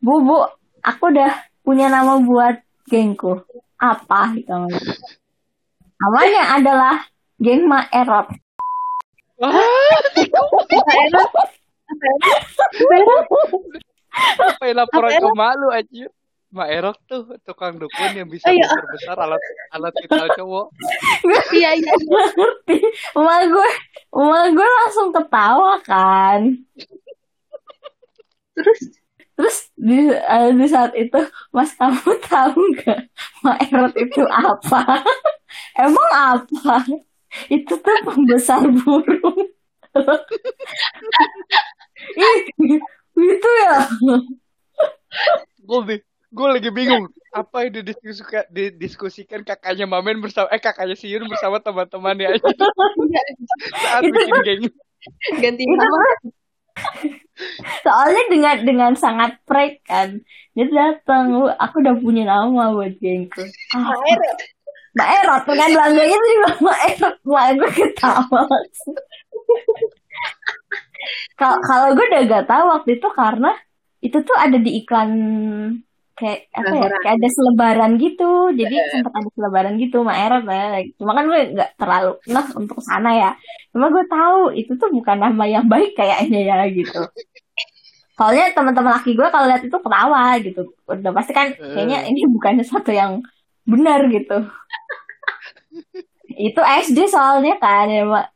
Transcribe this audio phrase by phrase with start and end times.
[0.00, 0.38] Bu, bu,
[0.80, 2.56] aku udah punya nama buat
[2.88, 3.44] gengku.
[3.76, 4.52] Apa gitu?
[6.00, 6.96] Namanya adalah
[7.36, 8.28] geng Ma Erot.
[14.40, 16.06] Apa yang laporan ke malu aja?
[16.50, 18.66] Mak Erok tuh tukang dukun yang bisa Oh, iya.
[18.90, 19.38] besar alat
[19.70, 20.66] alat vital cowok.
[21.54, 21.94] Iya iya.
[21.94, 22.76] ngerti
[23.14, 23.70] emak gue
[24.18, 26.58] emak gue langsung ketawa kan
[28.58, 28.98] Terus
[29.40, 31.16] terus di, eh, di saat itu
[31.48, 33.00] mas kamu tahu nggak
[33.40, 35.00] mak erot itu apa?
[35.80, 36.84] Emang apa?
[37.56, 39.54] Itu tuh pembesar burung.
[42.18, 42.38] Ih,
[43.14, 43.86] itu ya?
[45.62, 51.30] Gue gue lagi bingung apa yang didiskusikan, didiskusikan kakaknya Mamen bersama eh kakaknya si Yun
[51.30, 52.50] bersama teman-temannya aja.
[53.78, 54.62] Saat Itu bikin geng.
[55.38, 56.02] ganti nama.
[57.84, 60.20] soalnya dengan dengan sangat prank kan.
[60.52, 63.44] Dia datang "Bu, aku udah punya nama buat gengku.
[63.76, 64.38] Ah, Erot.
[64.90, 66.50] Mbak Erot kan langganya tuh juga.
[66.64, 68.42] Mbak Erot Mbak gue ketawa
[71.40, 73.50] kalau gue udah gak tahu waktu itu karena
[74.04, 75.10] itu tuh ada di iklan
[76.20, 78.52] kayak apa ya kayak ada selebaran gitu.
[78.52, 80.64] Jadi sempat ada selebaran gitu Mbak Erot ya
[81.00, 83.30] cuma kan gue gak terlalu nah untuk sana ya.
[83.72, 87.00] Cuma gue tahu itu tuh bukan nama yang baik kayaknya ya gitu.
[88.20, 90.62] Soalnya teman-teman laki gue kalau lihat itu ketawa gitu.
[90.84, 93.24] Udah pasti kan kayaknya ini bukan sesuatu yang
[93.64, 94.44] benar gitu.
[96.30, 98.26] Itu SD soalnya kan ya Mbak.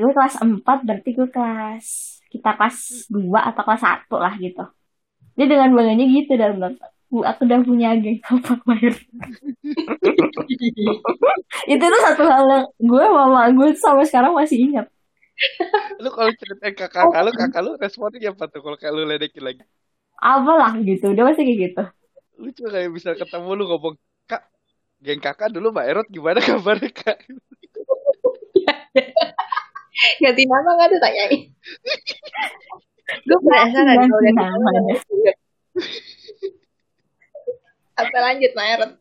[0.00, 1.86] gue kelas 4 berarti gue kelas
[2.32, 4.64] kita kelas 2 atau kelas 1 lah gitu.
[5.36, 6.76] Dia dengan bangganya gitu dan bilang
[7.12, 8.96] bu aku udah punya geng kompak bayar
[11.68, 14.88] itu tuh satu hal yang gue mama gue sampai sekarang masih ingat.
[16.00, 19.44] Lu kalau ceritain ke kakak lu, kakak lu responnya apa tuh kalau kayak lu ledekin
[19.44, 19.62] lagi?
[20.22, 21.10] apalah gitu.
[21.12, 21.82] Dia masih kayak gitu.
[22.38, 23.94] Lu cuma kayak bisa ketemu lu ngomong,
[24.30, 24.46] "Kak,
[25.02, 27.18] geng kakak dulu Mbak Erot gimana kabarnya, Kak?"
[30.22, 31.40] Ganti nama nggak tuh tanyain.
[33.26, 34.70] Gue penasaran kalau ganti nama
[38.02, 38.92] Apa lanjut Mak Erot?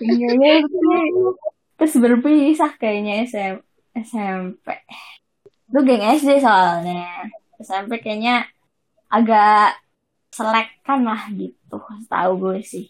[0.00, 1.06] Kayaknya sih.
[1.78, 3.54] terus berpisah kayaknya SM,
[4.02, 4.66] SMP
[5.68, 7.28] itu geng SD soalnya
[7.60, 8.48] SMP kayaknya
[9.06, 9.78] agak
[10.32, 11.78] selekan lah gitu
[12.08, 12.88] tahu gue sih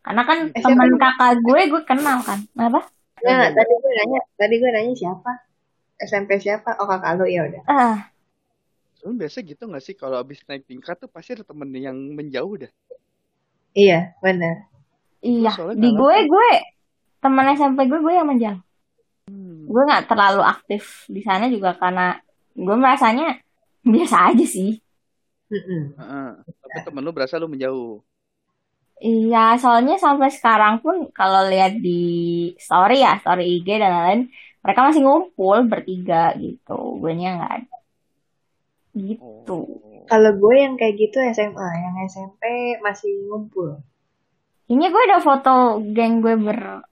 [0.00, 2.88] karena kan teman kakak gue gue kenal kan apa
[3.20, 5.44] Nah, tadi gue nanya, tadi gue nanya siapa?
[6.00, 6.80] SMP siapa?
[6.80, 7.62] Oh kakak lu ya udah.
[7.68, 8.08] ah
[9.04, 12.64] Lu biasa gitu gak sih kalau abis naik tingkat tuh pasti ada temen yang menjauh
[12.64, 12.72] dah.
[13.74, 14.56] Iya benar.
[15.20, 16.48] iya soalnya di gue gue
[17.20, 18.60] teman SMP gue gue yang menjauh
[19.30, 19.62] Hmm.
[19.70, 22.18] gue nggak terlalu aktif di sana juga karena
[22.50, 23.38] gue merasanya
[23.86, 24.74] biasa aja sih
[25.50, 25.82] Mm-mm.
[25.98, 26.28] Heeh.
[26.62, 27.98] Tapi temen lu berasa lu menjauh.
[29.02, 31.98] Iya, soalnya sampai sekarang pun kalau lihat di
[32.54, 34.22] story ya, story IG dan lain-lain,
[34.62, 37.02] mereka masih ngumpul bertiga gitu.
[37.02, 37.76] Gue nya nggak ada.
[38.94, 39.58] Gitu.
[39.58, 39.89] Oh.
[40.10, 42.42] Kalau gue yang kayak gitu SMA, yang SMP
[42.82, 43.78] masih ngumpul.
[44.66, 46.82] Ini gue ada foto geng gue ber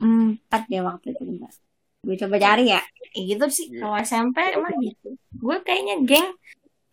[0.00, 1.52] empat ya waktu itu bentar.
[2.00, 2.80] Gue coba cari ya.
[3.12, 3.66] Kayak gitu sih.
[3.76, 3.84] Iya.
[3.84, 5.12] Kalau SMP emang gitu.
[5.36, 6.28] Gue kayaknya geng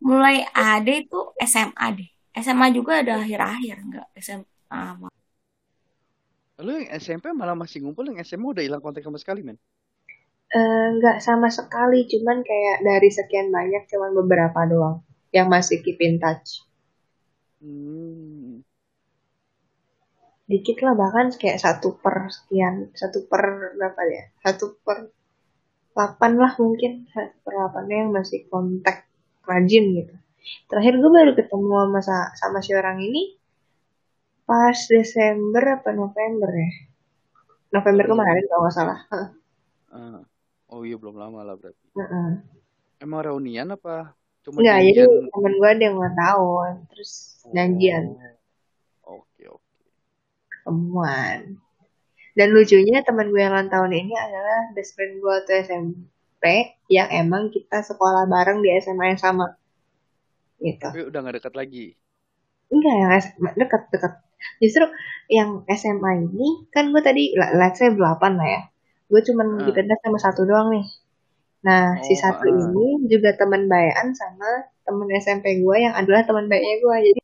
[0.03, 2.09] mulai ada itu SMA deh.
[2.35, 5.07] SMA juga ada akhir-akhir enggak SMA.
[6.59, 9.55] Lu yang SMP malah masih ngumpul, yang SMA udah hilang kontak sama sekali, men.
[10.51, 14.99] Eh, Nggak sama sekali, cuman kayak dari sekian banyak, cuman beberapa doang
[15.35, 16.65] yang masih keep in touch.
[17.61, 18.63] Hmm.
[20.49, 24.23] Dikit lah bahkan kayak satu per sekian, satu per berapa ya?
[24.41, 25.13] Satu per
[25.93, 29.05] delapan lah mungkin, satu per delapannya yang masih kontak
[29.45, 30.15] rajin gitu.
[30.65, 33.37] Terakhir gue baru ketemu sama, sa- sama si orang ini
[34.49, 36.71] pas Desember apa November ya?
[37.69, 38.99] November kemarin kalau nggak salah.
[39.93, 40.21] Ah.
[40.69, 41.85] Oh iya belum lama lah berarti.
[41.97, 42.29] Heeh.
[43.01, 44.13] Emang reunian apa?
[44.41, 45.29] Cuma Enggak, jadi janjian?
[45.29, 47.11] temen gue ada yang ulang tahun, terus
[47.49, 48.03] janjian,
[49.03, 49.19] Oh.
[49.19, 49.83] Oke, oke.
[50.49, 51.39] ketemuan.
[52.33, 56.43] Dan lucunya temen gue yang ulang tahun ini adalah best friend gue waktu SMP
[56.87, 59.59] yang emang kita sekolah bareng di SMA yang sama.
[60.57, 60.79] Gitu.
[60.79, 61.85] Tapi udah gak dekat lagi.
[62.69, 64.13] Enggak, yang SMA deket-deket.
[64.61, 64.85] Justru
[65.27, 67.99] yang SMA ini, kan gue tadi, let's say 8
[68.39, 68.61] lah ya.
[69.09, 69.65] Gue cuman Ah.
[69.67, 70.85] dipindah sama satu doang nih.
[71.67, 72.55] Nah, si Oh, satu ah.
[72.55, 74.49] ini juga teman bayan sama
[74.87, 76.95] temen SMP gue yang adalah teman baiknya gue.
[77.11, 77.19] Jadi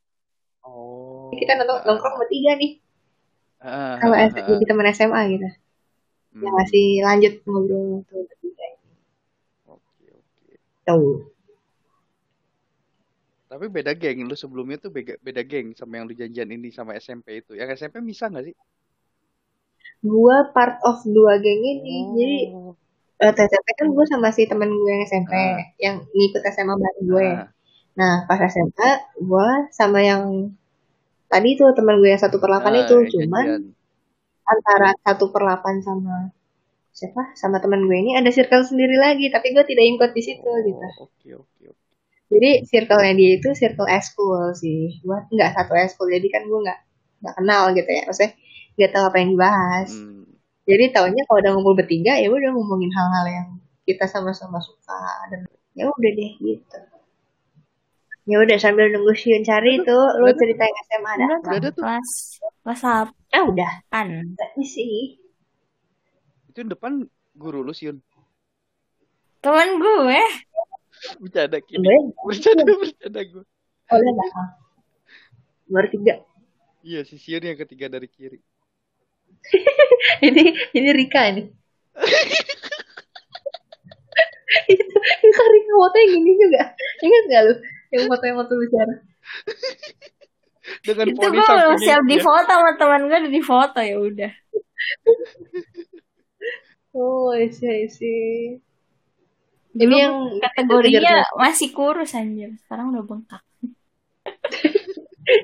[0.65, 1.31] Oh.
[1.39, 2.71] kita nongkrong, nongkrong bertiga nih.
[3.63, 5.47] Ah, Kalau S- ah, jadi teman SMA gitu.
[6.35, 6.41] Hmm.
[6.43, 8.65] Yang masih lanjut ngobrol tuh bertiga.
[9.71, 10.53] Oke, oke.
[10.85, 11.31] Tuh.
[13.45, 14.25] Tapi beda geng.
[14.27, 17.55] Lu sebelumnya tuh beda, beda geng sama yang lu janjian ini sama SMP itu.
[17.55, 18.55] Yang SMP bisa nggak sih?
[20.05, 22.37] gue part of dua geng ini jadi
[23.17, 23.25] Oh.
[23.25, 25.55] eh, SMP kan gue sama si temen gue yang SMP Ah.
[25.77, 27.47] yang ngikut SMA bareng gue Ah.
[27.93, 30.51] nah pas SMA gue sama yang
[31.25, 33.63] tadi tuh temen gue yang satu per delapan Ah, itu yang cuman janjian.
[34.45, 36.15] antara satu per delapan sama
[36.91, 40.47] siapa sama teman gue ini ada circle sendiri lagi tapi gue tidak ikut di situ
[40.61, 41.83] gitu Oh, oke oke oke.
[42.27, 46.79] jadi circle-nya dia itu circle eskul sih gue nggak satu eskul jadi kan gue nggak
[47.21, 48.31] nggak kenal gitu ya maksudnya
[48.75, 50.23] nggak tahu apa yang dibahas Hmm.
[50.65, 53.47] Jadi taunya kalau udah ngumpul bertiga ya udah ngomongin hal-hal yang
[53.85, 54.97] kita sama-sama suka
[55.29, 55.45] dan
[55.77, 56.77] ya udah deh gitu
[58.25, 60.33] ya udah sambil nunggu Siun cari itu lu udah.
[60.33, 61.83] ceritain SMA ada Udah ada tuh.
[61.85, 62.09] kelas
[62.65, 64.07] kelas apa ah udah kan
[64.63, 65.21] sih
[66.49, 68.01] Itu yang depan guru lu Siun.
[69.43, 70.21] temen gue
[71.21, 71.77] Bercanda kiri.
[71.85, 73.43] boleh Bercanda bercanda gue.
[73.85, 74.29] boleh nggak
[75.69, 76.13] baru tiga
[76.81, 78.37] Iya si Siun yang ketiga dari kiri.
[80.27, 80.43] ini
[80.75, 81.43] ini Rika ini.
[84.65, 86.63] Itu itu Rika foto yang gini juga.
[87.03, 87.53] Ingat gak lu?
[87.91, 88.95] Yang foto yang waktu bicara.
[90.85, 92.23] Dengan itu poni gue belum siap itu di ya.
[92.25, 94.31] foto sama teman gue udah di foto ya udah.
[96.95, 98.15] Oh isi isi
[99.75, 102.55] ini yang kategorinya masih kurus anjir.
[102.63, 103.43] Sekarang udah bengkak.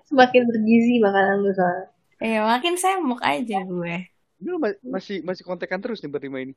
[0.07, 1.91] Semakin bergizi makanan lu soalnya
[2.29, 3.91] ya makin semok aja gue
[4.45, 6.53] lu ma- masih masih kontekan terus nih berlima ini.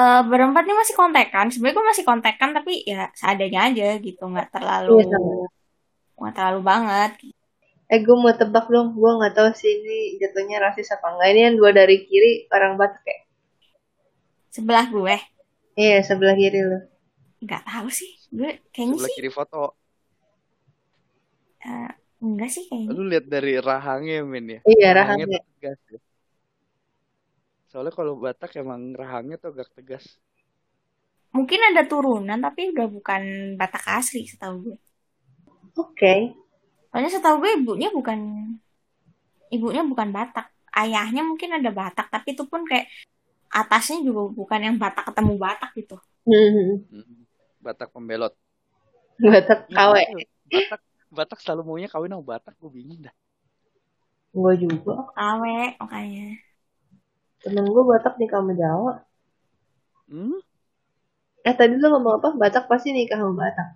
[0.00, 4.48] Eh berempat nih masih kontekan sebenarnya gue masih kontekan tapi ya seadanya aja gitu nggak
[4.54, 5.18] terlalu Iya,
[6.18, 7.10] nggak terlalu banget
[7.92, 11.28] Eh gue mau tebak dong, gue nggak tahu sih ini jatuhnya rasis apa enggak.
[11.32, 13.16] Ini yang dua dari kiri orang Batak ya?
[14.54, 15.14] sebelah gue
[15.82, 16.78] Iya sebelah kiri lo.
[17.44, 19.60] nggak tahu sih gue kayaknya Sebelah sih kiri foto.
[21.64, 21.88] eh,
[22.24, 24.60] enggak sih kayaknya Lu lihat dari rahangnya men ya.
[24.70, 25.38] Iya Rahangnya rahangnya.
[25.38, 25.98] tuh tegas ya.
[27.70, 30.04] Soalnya kalau Batak emang rahangnya tuh agak tegas.
[31.36, 33.22] mungkin ada turunan tapi udah bukan
[33.60, 34.76] Batak asli setahu gue
[35.76, 36.14] Oke.
[36.90, 38.18] soalnya setahu gue ibunya bukan
[39.54, 42.86] ibunya bukan Batak ayahnya mungkin ada Batak tapi itu pun kayak
[43.50, 45.96] atasnya juga bukan yang Batak ketemu Batak gitu
[46.28, 46.84] Hmm.
[46.92, 47.24] Hmm.
[47.64, 48.36] Batak pembelot.
[49.18, 50.02] Batak Iya, kawe.
[50.52, 50.80] Batak
[51.16, 53.14] Batak selalu maunya kawin sama Batak, gue bingung dah.
[54.36, 54.92] Gue juga.
[55.28, 56.24] awe makanya
[57.42, 58.92] Temen gue Batak nikah sama Jawa.
[60.10, 60.40] Hmm?
[61.48, 62.28] Eh tadi lo ngomong apa?
[62.40, 63.68] Batak pasti nikah sama Batak.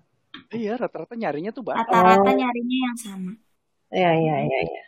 [0.56, 1.88] Iya, rata-rata nyarinya tuh Batak.
[1.88, 2.37] rata-rata Oh.
[2.38, 3.31] nyarinya yang sama
[3.96, 4.58] Iya iya iya.
[4.69, 4.82] iya.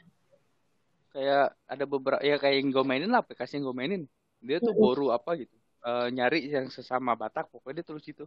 [1.13, 4.03] Kayak ada beberapa ya kayak yang gue mainin lah aplikasi yang gue mainin.
[4.47, 5.55] Dia tuh boru apa gitu.
[5.87, 8.25] Eh, nyari yang sesama Batak, pokoknya dia terus itu.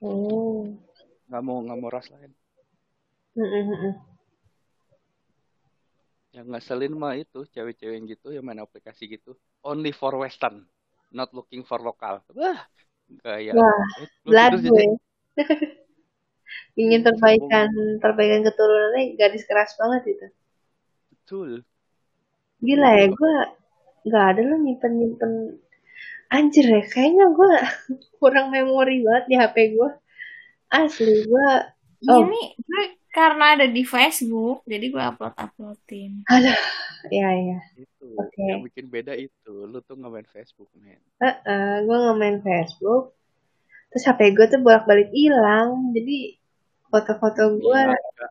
[0.00, 0.76] Hmm.
[1.28, 2.32] Nggak mau nggak mau ras lain.
[6.32, 9.36] Yang ngeselin mah itu cewek-cewek yang gitu yang main aplikasi gitu.
[9.64, 10.64] Only for Western,
[11.12, 12.24] not looking for lokal.
[12.32, 12.60] Wah,
[13.24, 14.32] kayak Wah, eh, gue.
[14.32, 14.58] jadi
[16.82, 17.68] Ingin perbaikan
[18.04, 20.26] perbaikan keturunannya gadis keras banget itu.
[21.10, 21.64] betul.
[22.66, 23.34] Gila ya, gue
[24.06, 25.32] nggak ada lo nyimpen nyimpen
[26.36, 26.82] anjir ya.
[26.92, 27.52] Kayaknya gue
[28.20, 29.90] kurang memori banget di HP gue.
[30.80, 31.48] Asli gue.
[32.02, 32.24] Iya Oh.
[32.32, 32.82] nih, gue
[33.12, 36.24] karena ada di Facebook, jadi gue upload uploadin.
[36.26, 36.56] Aduh,
[37.12, 37.58] ya ya.
[37.76, 38.40] Itu Oke.
[38.40, 39.68] yang bikin beda itu.
[39.68, 40.96] Lu tuh nggak main Facebook, men.
[41.20, 43.12] Heeh, gue nggak main Facebook.
[43.92, 45.92] Terus HP gue tuh bolak-balik hilang.
[45.92, 46.40] Jadi
[46.88, 47.80] foto-foto gue.
[47.84, 48.26] Iya,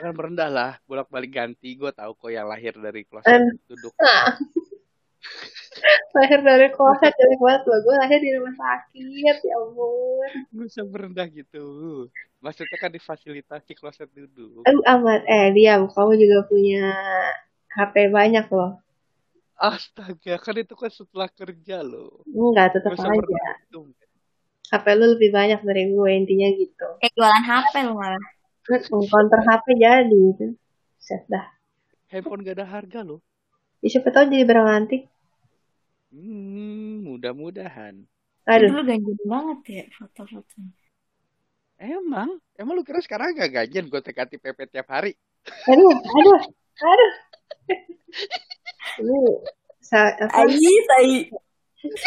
[0.00, 1.76] Jangan merendah lah, bolak-balik ganti.
[1.76, 3.52] Gue tahu kok yang lahir dari kloset Eh.
[3.68, 3.92] duduk.
[4.00, 4.32] Nah,
[6.16, 7.78] lahir dari kloset dari banget loh.
[7.84, 10.30] Gue lahir di rumah sakit, ya ampun.
[10.56, 11.66] Gak usah merendah gitu.
[12.46, 14.62] Maksudnya kan difasilitasi kloset duduk.
[14.62, 15.26] Aduh amat.
[15.26, 16.94] Eh diam, kamu juga punya
[17.74, 18.78] HP banyak loh.
[19.58, 22.22] Astaga, kan itu kan setelah kerja loh.
[22.22, 23.50] Enggak, Gak tetap usah aja.
[23.66, 23.90] gitu.
[24.70, 26.88] HP lu lebih banyak dari gue intinya gitu.
[27.02, 28.24] Kayak jualan HP lu malah.
[29.10, 30.46] Counter HP jadi itu.
[31.02, 31.50] Set dah.
[32.14, 33.18] Handphone gak ada harga loh.
[33.82, 35.02] Ya, siapa tahu jadi barang antik.
[36.14, 38.06] Hmm, mudah-mudahan.
[38.46, 40.85] Aduh, Dulu ganjil banget ya foto-fotonya.
[41.76, 42.40] Emang?
[42.56, 45.12] Emang lu kira sekarang gak gajian gue tekati PP tiap hari?
[45.68, 46.40] aduh, aduh,
[46.80, 47.12] aduh.
[48.96, 49.18] Ini
[49.84, 50.48] sa apa?
[50.48, 51.14] Ayi, tai.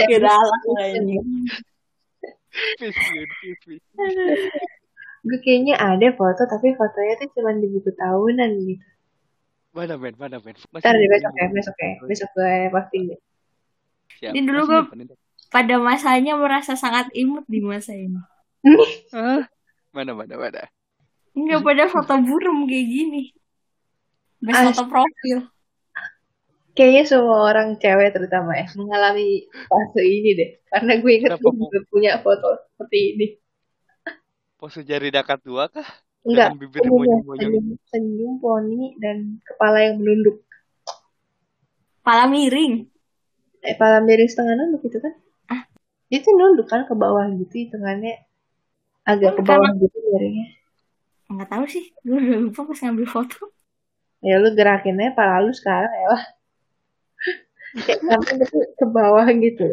[0.10, 0.62] Kedalak.
[5.20, 8.88] Gue kayaknya ada foto tapi fotonya tuh cuma di buku tahunan gitu.
[9.70, 10.58] Mana men, mana men?
[10.74, 13.20] Ntar deh nyimpen besok ya, besok ya, besok gue posting deh.
[14.18, 14.34] Siap.
[14.34, 15.14] Ini dulu itu?
[15.54, 18.18] Pada masanya merasa sangat imut di masa ini.
[19.14, 19.46] Hah?
[19.90, 20.64] Mana, mana, mana?
[21.34, 23.24] Nggak pada foto burem kayak gini.
[24.40, 25.40] Best foto profil.
[26.78, 30.50] Kayaknya semua orang cewek terutama ya mengalami fase ini deh.
[30.70, 33.28] Karena gue inget gue juga punya foto seperti ini.
[34.56, 35.88] Pose jari dekat dua kah?
[36.24, 37.52] Enggak, Dengan bibir monyong-monyong.
[37.52, 40.44] senyum, senyum poni dan kepala yang menunduk.
[42.04, 42.86] Kepala miring.
[43.64, 45.14] Eh, kepala miring setengah nunduk itu kan?
[45.48, 45.64] Ah.
[46.12, 48.29] Itu nunduk kan ke bawah gitu, hitungannya
[49.10, 50.48] agak ke bawah gitu miringnya.
[51.30, 51.86] Nggak tahu sih.
[52.02, 53.40] Gue udah lupa pas ngambil foto.
[54.22, 56.24] Ya lu gerakinnya pala lu sekarang ya lah.
[57.86, 58.34] Kayak sampai
[58.78, 59.68] ke bawah gitu.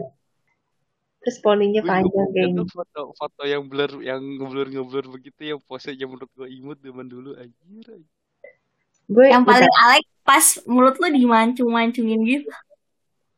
[1.25, 2.71] Terus poninya panjang kayak itu gitu.
[2.71, 7.35] foto foto yang blur yang ngeblur ngeblur begitu yang posenya menurut gue imut zaman dulu
[7.35, 7.99] anjir.
[9.11, 12.51] Gue Yang paling bukan- alek pas mulut lu dimancung-mancungin gitu.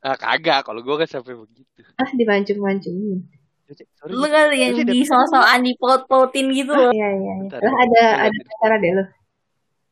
[0.04, 1.80] Ah kagak, kalau gue kan sampai begitu.
[1.96, 3.24] ah dimancung-mancungin.
[3.24, 3.37] Cek,
[3.68, 6.88] Sorry, Lu kan yang di sosokan dipaut-pautin gitu loh.
[6.88, 7.34] Iya iya.
[7.44, 7.58] iya.
[7.60, 9.04] Lah ada ada acara deh lo.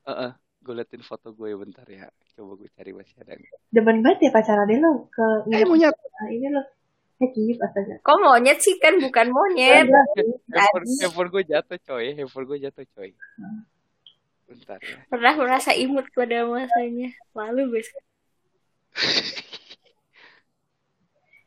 [0.09, 0.31] Heeh,
[0.65, 2.09] gue liatin foto gue ya bentar ya.
[2.33, 3.37] Coba gue cari masih ada.
[3.37, 3.53] nggak.
[3.69, 5.93] Demen banget ya pacar deh lo ke Eh monyet.
[5.93, 6.63] Nah, ini lo.
[7.21, 8.01] Eh kiyip astaga.
[8.01, 9.93] Kok monyet sih kan bukan monyet.
[11.05, 13.13] Handphone, gue jatuh coy, handphone gue jatuh coy.
[14.49, 15.05] Bentar ya.
[15.13, 17.13] Pernah merasa imut pada masanya.
[17.37, 17.93] Lalu guys.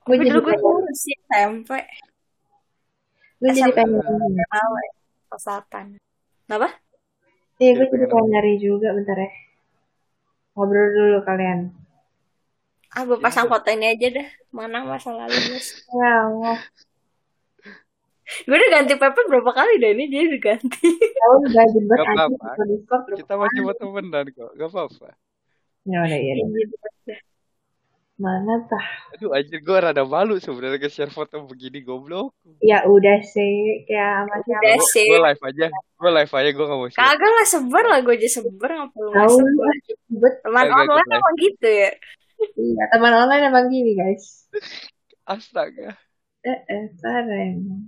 [0.05, 1.74] Gue dulu gue kurus sih SMP.
[3.39, 4.03] Gue jadi pengen.
[4.36, 4.46] Ya.
[5.31, 5.96] Pesatan.
[6.46, 6.69] Kenapa?
[7.60, 9.31] Iya gue Jadi jadi pengen nyari juga bentar ya.
[10.55, 11.72] Ngobrol dulu kalian.
[12.89, 14.27] Ah, gue pasang foto ini aja dah.
[14.51, 15.86] Mana masa lalu guys.
[15.88, 16.60] Ya Allah.
[18.46, 20.89] Gue udah ganti PP berapa kali dah ini dia udah ganti.
[21.00, 25.10] Tahu gak jebet Gak aja Kita masih mau temenan kok, gak apa-apa.
[25.89, 26.34] Ya udah ya.
[28.19, 28.88] Mana tah?
[29.15, 32.35] Aduh anjir gue rada malu sebenarnya nge-share foto begini goblok.
[32.59, 34.59] Ya udah sih kayak sama siapa.
[34.59, 35.07] Udah sih.
[35.07, 36.99] Gue live aja, gue live aja gue gak mau share.
[36.99, 39.35] Kagak lah sebar lah gue aja sebar nggak perlu Tahu
[39.88, 40.33] jebet.
[40.43, 41.91] Teman Kagak, online emang gitu ya.
[42.59, 44.51] Iya teman online emang gini guys.
[45.23, 45.95] Astaga.
[46.43, 47.88] Eh eh parah emang.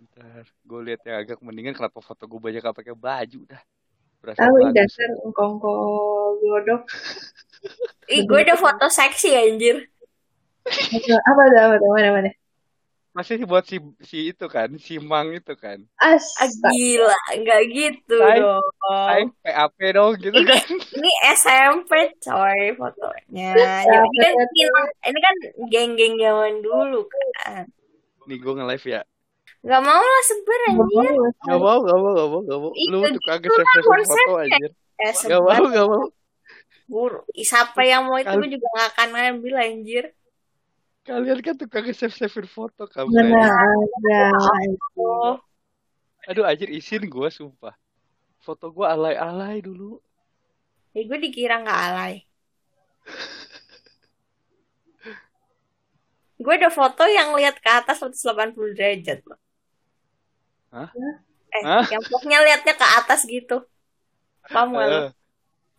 [0.00, 3.60] Bentar, gue lihat yang agak mendingan kenapa foto gue banyak gak pakai baju dah.
[4.18, 5.72] Berasa Tahu dasar engkongko
[6.42, 6.82] glodok.
[8.14, 9.86] Ih, gue udah foto seksi anjir.
[11.26, 12.30] Apa tuh apa tuh mana mana?
[13.16, 15.82] Masih buat si si itu kan, si Mang itu kan.
[15.98, 16.70] Ah, Astaga.
[16.70, 18.66] gila, nggak gitu Say, dong.
[18.86, 20.66] Saya PAP dong gitu Ini kan.
[20.70, 23.50] ini SMP coy fotonya.
[23.58, 24.32] Ya, ini kan
[25.02, 25.34] ini kan
[25.66, 27.66] geng-geng zaman dulu kan.
[28.30, 29.02] Nih gue nge-live ya.
[29.58, 31.10] Gak mau lah sebar anjir.
[31.42, 32.70] Gak mau, gak mau, gak mau, gak mau.
[32.72, 33.72] Lu gitu lah nge-share
[34.06, 34.70] foto anjir.
[34.98, 36.04] Ya Gak mau, gak mau.
[36.88, 37.20] buru.
[37.36, 40.04] Siapa yang mau itu gue juga gak akan ngambil anjir.
[41.04, 43.32] Kalian kan tukang nge-save-savein foto Mana kampret.
[43.34, 44.22] ada.
[46.28, 47.74] Aduh anjir isin gue sumpah.
[48.38, 49.98] Foto gue alay-alay dulu.
[50.96, 52.14] ya gue dikira gak alay.
[56.38, 59.38] Gue ada foto yang lihat ke atas 180 derajat loh.
[60.68, 60.88] Hah?
[61.48, 61.84] Eh, Hah?
[61.88, 63.64] yang pokoknya liatnya ke atas gitu.
[64.46, 64.86] Paham gak?
[64.86, 65.08] Eh,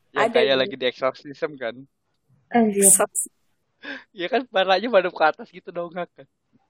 [0.09, 0.59] yang Ada kayak gitu.
[0.61, 1.75] lagi di exorcism kan.
[2.49, 2.89] Anjir.
[4.11, 6.09] Iya kan parahnya madep ke atas gitu dong kan.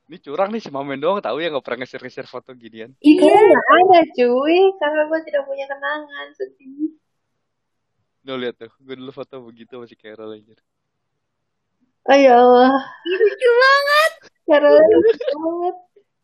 [0.09, 2.91] Ini curang nih si Mamen doang tahu ya nggak pernah nge-share foto ginian.
[2.99, 3.39] Iya Iya.
[3.45, 4.57] nggak ada cuy.
[4.75, 6.91] Karena gue tidak punya kenangan sedih.
[8.27, 10.53] Lo lihat tuh, gue dulu foto begitu masih Carol aja.
[12.09, 12.73] Oh ya Allah.
[13.05, 14.11] Ih, lucu banget.
[14.49, 15.75] Carol lucu banget.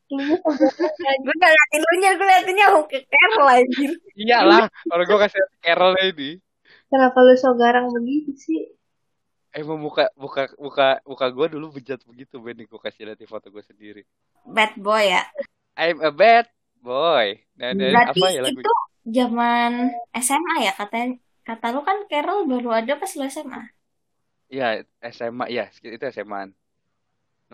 [0.06, 3.92] Gue gak liatin lu nya, gue liatinnya ke Carol anjir.
[4.14, 6.38] Iyalah, kalau gue kasih Carol ini.
[6.86, 8.62] Kenapa lu so garang begitu sih?
[9.56, 13.64] Emang muka muka muka muka gue dulu bejat begitu Ben gue kasih lihat foto gue
[13.64, 14.04] sendiri.
[14.46, 15.24] Bad boy ya.
[15.80, 16.46] I'm a bad
[16.84, 17.40] boy.
[17.56, 18.60] Dan, dan Berarti apa ya lagu?
[18.62, 18.74] itu
[19.10, 19.72] zaman
[20.22, 21.18] SMA ya katanya.
[21.46, 23.62] Kata lu kan Carol baru ada pas lu SMA.
[24.52, 26.52] Ya SMA ya itu SMA.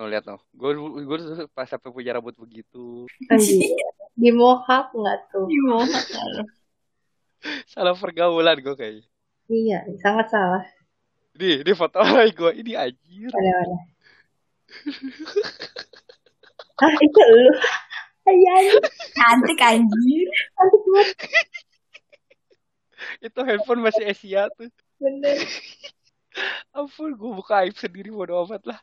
[0.01, 0.41] No lihat no.
[0.49, 0.73] Gue
[1.05, 1.17] gue
[1.53, 3.05] pas sampai punya rambut begitu.
[3.29, 3.69] Anjir.
[4.17, 5.45] Di mohawk nggak tuh?
[5.45, 5.93] Gimana?
[7.69, 9.05] Salah pergaulan gue kayaknya.
[9.45, 10.63] Iya, sangat salah.
[11.37, 12.49] Nih, ini foto alay gue.
[12.65, 13.29] Ini anjir.
[13.29, 13.77] Pada mana?
[16.81, 17.53] Ah itu lu.
[18.25, 18.73] Ayah,
[19.13, 20.29] Cantik anjir.
[20.57, 21.17] cantik banget.
[23.21, 24.65] Itu handphone masih Asia tuh.
[24.97, 25.45] Bener.
[26.77, 28.79] Ampun, gue buka aib sendiri bodo amat lah.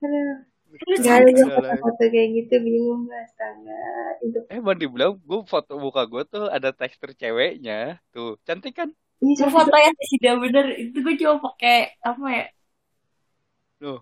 [0.00, 0.51] Aduh.
[0.72, 1.34] Gak cantik.
[1.36, 1.76] ada Udah lah.
[1.82, 3.80] foto kayak gitu bingung gak astaga.
[4.24, 8.00] Itu Eh, mau dibilang gue foto muka gue tuh ada tekstur ceweknya.
[8.12, 8.88] Tuh, cantik kan?
[9.22, 12.46] ini Lu foto yang tidak bener itu gue cuma pakai apa ya?
[13.78, 13.98] Tuh.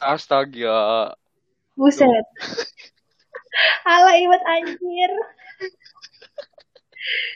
[0.00, 1.14] Astaga.
[1.78, 2.26] buset.
[3.86, 5.10] Ala iwat anjir.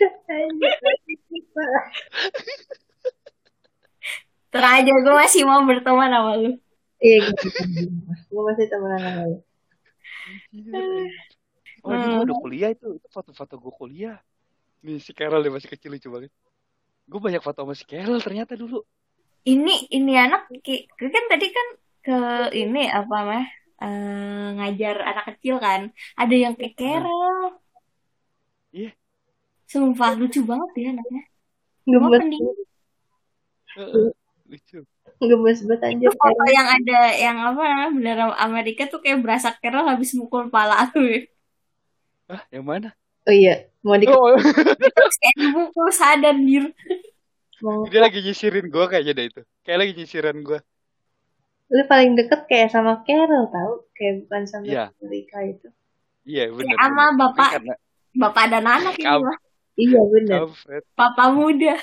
[0.31, 0.75] Anjir,
[1.55, 1.87] parah.
[4.53, 6.51] Terang aja gue masih mau berteman sama lu.
[7.03, 7.47] Iya gitu.
[8.31, 9.37] Gue masih temenan sama lu.
[11.83, 12.87] Oh, ini gua udah kuliah itu.
[12.99, 14.17] Itu foto-foto gue kuliah.
[14.87, 16.31] Nih, si Carol dia masih kecil lucu banget.
[17.11, 18.87] Gue banyak foto sama si Carol ternyata dulu.
[19.43, 21.67] Ini ini anak ki- gue kan tadi kan
[22.07, 22.19] ke
[22.55, 23.45] ini apa mah
[23.83, 25.91] eh, ngajar anak kecil kan.
[26.15, 27.59] Ada yang kayak Carol.
[28.71, 28.95] Iya.
[29.67, 31.23] Sumpah lucu banget dia anaknya.
[31.83, 32.45] Gemes, pending.
[33.75, 34.13] Heeh,
[34.47, 34.79] Lucu.
[35.25, 36.09] Gemes banget anjir.
[36.09, 40.49] Itu foto yang ada yang apa namanya bendera Amerika tuh kayak berasa Carol habis mukul
[40.49, 41.21] pala lu ya.
[42.29, 42.91] Ah, yang mana?
[43.23, 46.65] Oh iya, mau di Oh, Terus kayak dipukul sadar dir.
[47.63, 49.41] mau dia lagi nyisirin gue kayaknya deh itu.
[49.63, 50.59] Kayak lagi nyisirin gue.
[51.73, 54.85] lu paling deket kayak sama Carol tau kayak bukan sama Iya.
[55.01, 55.69] Rika itu
[56.23, 56.67] Iya, benar.
[56.69, 57.17] Kayak sama benar.
[57.17, 57.75] bapak karena
[58.13, 59.09] bapak dan anak ini
[59.81, 60.83] iya bener kampret.
[60.93, 61.75] Papa muda.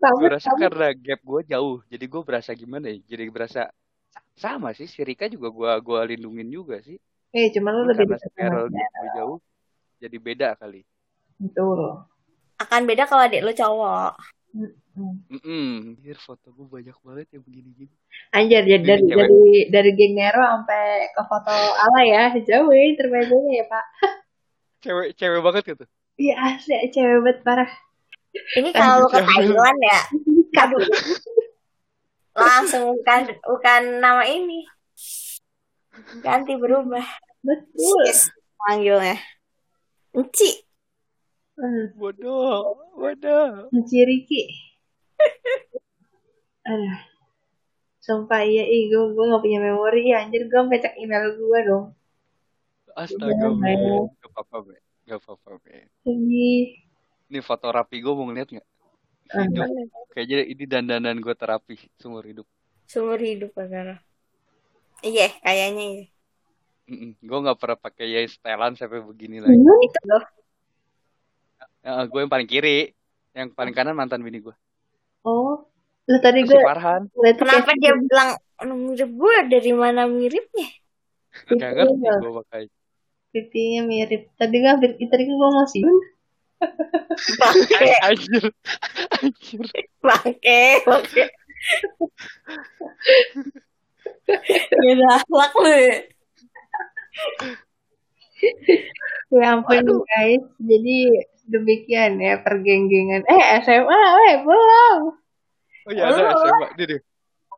[0.00, 1.84] Gue rasa karena gap gue jauh.
[1.92, 2.96] Jadi gue berasa gimana ya?
[3.04, 3.68] Jadi berasa
[4.32, 4.88] sama sih.
[4.88, 6.96] Si Rika juga gue gua lindungin juga sih.
[7.30, 9.38] eh cuman lu lebih karena gue jauh.
[10.00, 10.82] Jadi beda kali.
[11.40, 12.04] betul
[12.60, 14.12] Akan beda kalau adik lu cowok.
[14.50, 15.14] Mm-mm.
[15.30, 17.94] Mm Anjir, foto gue banyak banget yang begini-gini.
[18.34, 19.16] Anjir jadi dari cewek.
[19.16, 22.84] dari dari geng Nero sampai ke foto ala ya jauh ya
[23.54, 23.84] ya pak
[24.80, 25.84] Cewek, cewek banget gitu.
[26.16, 27.70] iya asli cewek banget parah
[28.30, 29.30] Ini kalau lu ke Jangan.
[29.34, 30.00] Thailand ya,
[30.54, 30.78] Kado.
[32.34, 34.64] langsung bukan bukan nama ini.
[36.22, 37.02] Ganti berubah.
[37.40, 38.28] betul Sis
[38.60, 39.16] manggilnya.
[40.12, 40.62] Enci.
[41.56, 43.68] Hmm, Bodoh, bodoh.
[43.72, 44.42] Riki
[46.70, 46.96] aduh
[48.00, 51.84] sumpah iya ih gue gue gak punya memori ya anjir gue cek email gue dong
[52.96, 53.76] Astaga, Udah, men.
[53.80, 54.02] men.
[54.18, 54.72] Gak apa-apa.
[55.06, 55.62] Gak apa-apa,
[57.30, 58.66] Ini foto rapi gue mau ngeliat gak?
[59.30, 59.46] Ah.
[59.46, 59.70] Hidup.
[60.10, 62.46] Kayaknya ini dandanan gue terapi seumur hidup.
[62.90, 64.02] Seumur hidup karena.
[65.06, 66.06] Iya, kayaknya iya.
[67.22, 69.54] Gue gak pernah pakai ya setelan sampai begini lagi.
[69.54, 69.86] Hmm?
[69.86, 70.24] Itu loh.
[72.10, 72.90] gue yang paling kiri.
[73.30, 74.54] Yang paling kanan mantan bini gue.
[75.22, 75.70] oh
[76.10, 77.06] lu tadi gue Farhan.
[77.14, 80.68] tuh Kenapa dia bilang "Anu, mirip gue dari mana miripnya?
[81.46, 82.68] Gak ngerti gue makanya.
[83.30, 85.94] pipinya mirip tadi gue hampir tadi gue mau siun
[87.40, 88.44] Bangke, Anjir.
[89.20, 89.64] Anjir.
[90.00, 91.24] bangke, bangke.
[94.70, 95.96] Beda akhlak lu ya.
[99.30, 100.98] ya ampun guys jadi
[101.44, 104.00] demikian ya pergenggengan eh SMA
[104.32, 105.20] eh belum
[105.88, 106.66] Oh iya ada SMA.
[106.76, 107.00] Ini deh.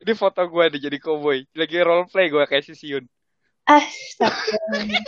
[0.02, 1.44] Ini foto gue nih jadi cowboy.
[1.54, 3.04] Lagi role play gue kayak si Siun.
[3.62, 4.58] astaga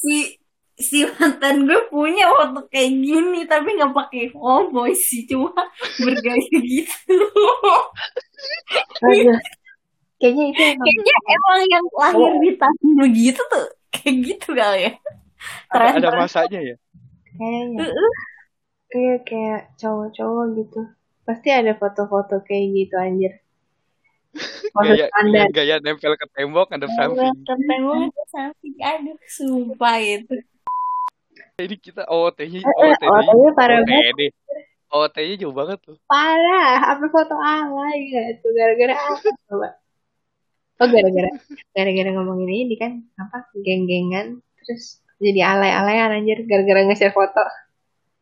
[0.00, 0.40] Si
[0.74, 5.54] si mantan gue punya foto kayak gini tapi nggak pakai cowboy sih cuma
[6.02, 7.14] bergaya gitu.
[9.06, 9.38] Aduh.
[10.18, 14.92] kayaknya itu emang Kayaknya emang yang lahir di tahun begitu tuh kayak gitu kali ya.
[15.70, 16.76] Ada, ada masanya ya.
[17.36, 17.86] kayaknya
[18.94, 20.80] kayak kayak cowok-cowok gitu
[21.26, 23.32] pasti ada foto-foto kayak gitu anjir
[24.70, 27.30] foto Gaya, standar gaya nempel ke tembok ada samping.
[27.46, 30.34] Ketemu samping aduh sumpah itu.
[31.54, 34.34] Ini kita OOT-nya Eh, eh, OOT-nya parah banget.
[34.90, 35.94] OOT-nya jauh banget tuh.
[36.10, 39.68] parah apa foto alay gitu gara-gara apa coba?
[40.82, 41.30] Oh gara-gara
[41.70, 47.46] gara-gara ngomongin ini kan apa geng-gengan terus jadi alay-alayan anjir gara-gara nge-share foto.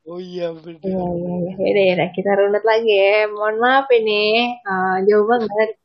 [0.04, 0.84] Oh iya iya bener.
[0.84, 3.32] iya iya yaudah yaudah kita runut lagi ya.
[3.32, 5.80] Mohon maaf ini Ah, jauh banget.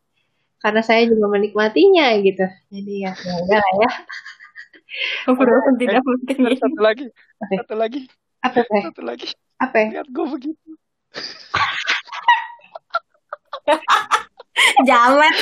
[0.60, 2.43] Karena saya juga menikmatinya gitu.
[2.75, 3.91] Jadi ya ya udah lah ya
[5.29, 7.05] Walaupun tidak penting Ada satu lagi,
[7.38, 8.01] satu lagi,
[8.41, 9.27] apa satu lagi.
[9.62, 9.77] apa?
[9.93, 10.69] Lihat gue begitu.
[14.88, 15.36] Jamet.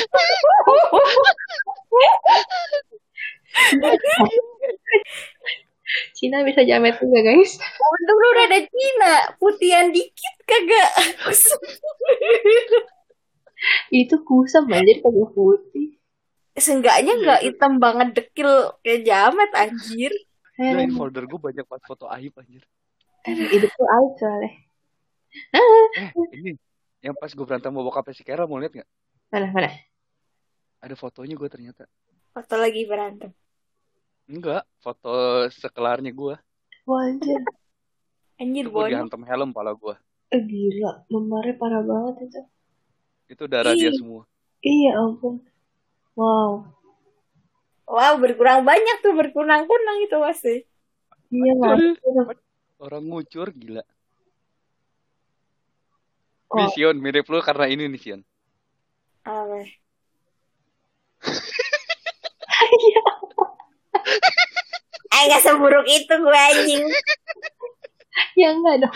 [6.15, 10.91] Cina bisa jamet juga guys Untung lu udah ada Cina, putihan dikit kagak.
[13.93, 15.95] itu kusam anjir kagak putih
[16.55, 17.47] Seenggaknya Iya, nggak itu.
[17.51, 20.11] hitam banget dekil kayak jamet anjir.
[20.55, 22.63] Ini folder gue banyak banget foto aib anjir.
[23.25, 24.51] hidup tuh aib soalnya
[25.97, 26.51] Eh, ini
[27.01, 28.89] yang pas gue berantem sama bokapnya si Kera mau lihat nggak?
[29.33, 29.69] mana mana
[30.79, 31.83] Ada fotonya gue ternyata.
[32.31, 33.31] Waktu lagi berantem.
[34.25, 35.11] Enggak, foto
[35.51, 36.35] sekelarnya gue.
[36.85, 37.41] Wah, anjir
[38.37, 39.95] Anjir Itu gue dihantam helm pala gue.
[40.29, 42.41] Eh, gila, memarnya parah banget itu.
[43.27, 43.97] Itu darah dia Ih.
[43.97, 44.23] semua.
[44.61, 45.41] Iya ampun.
[46.15, 46.71] Wow.
[47.85, 50.55] Wow, berkurang banyak tuh, berkunang-kunang itu pasti.
[51.29, 51.77] Iya lah.
[52.81, 53.83] Orang ngucur gila.
[56.55, 58.21] Nih, Sion, mirip lu karena ini nih Sion.
[59.27, 59.59] Apa?
[65.15, 66.83] Eh gak seburuk itu gue anjing.
[68.35, 68.95] ya enggak dong.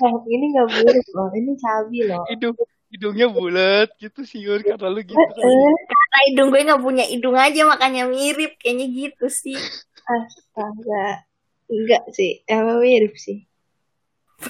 [0.00, 1.28] Eh, ini enggak buruk loh.
[1.36, 2.24] Ini cabi loh.
[2.32, 2.56] Hidung
[2.88, 5.16] hidungnya bulat gitu Sion karena lu gitu.
[5.16, 5.72] Eh, eh.
[5.88, 8.56] Karena hidung gue gak punya hidung aja makanya mirip.
[8.60, 9.56] Kayaknya gitu sih.
[10.12, 11.28] Astaga.
[11.68, 12.40] Enggak sih.
[12.48, 13.44] Emang mirip sih.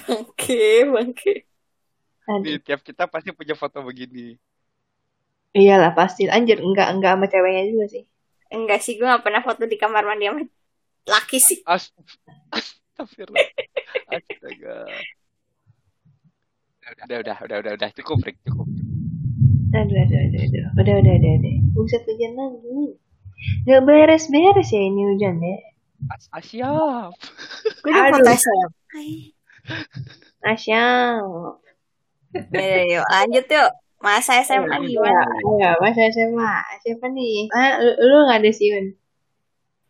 [0.07, 1.33] Oke, oke.
[2.29, 2.45] Aduh.
[2.45, 4.37] Nih, tiap kita pasti punya foto begini.
[5.51, 6.29] Iyalah pasti.
[6.29, 8.03] Anjir, enggak enggak sama ceweknya juga sih.
[8.49, 10.41] Enggak sih, gue gak pernah foto di kamar mandi sama
[11.09, 11.59] laki sih.
[11.65, 11.93] Ast
[12.55, 13.49] Astagfirullah.
[14.13, 14.77] Astaga.
[16.89, 18.65] Udah, udah, udah, udah, udah, cukup, Rick, cukup.
[19.69, 20.65] Aduh, aduh, aduh, aduh.
[20.81, 21.55] Udah, udah, udah, udah.
[21.77, 22.97] Buset hujan lagi.
[23.69, 25.57] Nggak beres-beres ya ini hujan ya.
[26.09, 27.13] As Asyap.
[27.85, 29.05] Gue udah foto SMA.
[30.41, 31.23] Asyam.
[32.55, 33.71] Ya, yuk lanjut yuk.
[33.99, 35.27] Masa SMA gimana?
[35.59, 36.53] Ya, masa SMA.
[36.87, 37.51] Siapa nih?
[37.51, 38.95] Ah, lu, lu nggak ada siun.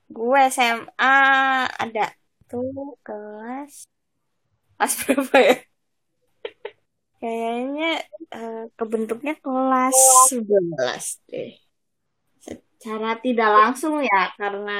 [0.09, 1.15] Gue SMA
[1.69, 2.05] ada
[2.49, 3.85] tuh kelas
[4.75, 5.55] kelas berapa ya?
[7.21, 7.85] Kayaknya
[8.35, 9.97] eh, kebentuknya kelas
[10.29, 11.49] 11 deh.
[12.45, 14.71] Secara tidak langsung ya karena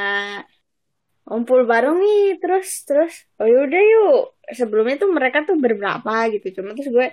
[1.28, 4.16] ngumpul bareng nih terus terus oh yaudah yuk
[4.60, 7.08] sebelumnya tuh mereka tuh berberapa gitu cuma terus gue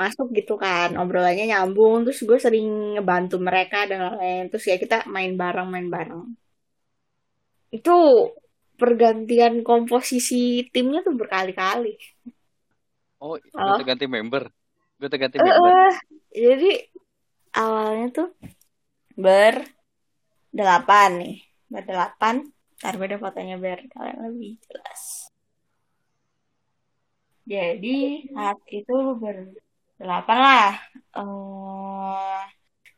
[0.00, 4.96] masuk gitu kan obrolannya nyambung terus gue sering ngebantu mereka dan lain-lain terus ya kita
[5.14, 6.22] main bareng main bareng
[7.76, 7.90] itu
[8.80, 10.36] pergantian komposisi
[10.72, 11.92] timnya tuh berkali-kali
[13.20, 13.78] Oh, Oh.
[13.86, 14.50] ganti member.
[14.98, 15.72] Gue ganti Eh, member.
[15.72, 15.90] eh,
[16.44, 16.68] jadi
[17.60, 18.26] awalnya tuh
[19.24, 21.34] berdelapan nih.
[21.72, 22.34] Berdelapan
[22.78, 25.02] ntar gue ada fotonya biar kalian lebih jelas.
[27.52, 27.88] Jadi
[28.34, 30.68] saat itu berdelapan lah.
[31.18, 32.38] Eh,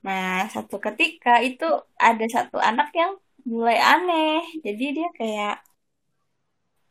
[0.07, 1.65] nah satu ketika itu
[2.09, 3.13] ada satu anak yang
[3.53, 4.31] mulai aneh.
[4.67, 5.55] Jadi dia kayak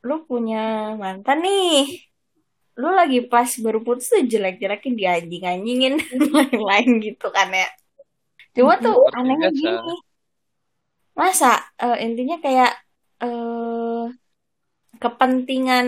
[0.07, 0.57] lu punya
[1.01, 2.08] mantan nih
[2.79, 5.93] lu lagi pas baru putus tuh jelek-jelekin dia anjing-anjingin
[6.35, 7.67] lain-lain gitu kan ya
[8.55, 9.71] cuma tuh Seperti anehnya biasa.
[9.77, 9.93] gini
[11.19, 11.47] masa
[11.83, 12.71] eh, intinya kayak
[13.23, 14.03] eh
[15.03, 15.87] kepentingan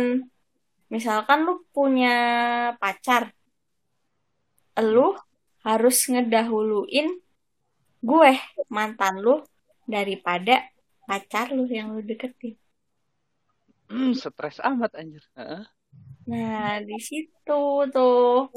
[0.93, 2.09] misalkan lu punya
[2.81, 3.23] pacar
[4.93, 5.07] lu
[5.67, 7.07] harus ngedahuluin
[8.09, 8.31] gue
[8.75, 9.35] mantan lu
[9.95, 10.55] daripada
[11.07, 12.55] pacar lu yang lu deketin
[13.89, 15.23] Hmm, stres amat anjir.
[15.37, 15.63] Heeh.
[16.29, 17.61] Nah, di situ
[17.93, 18.49] tuh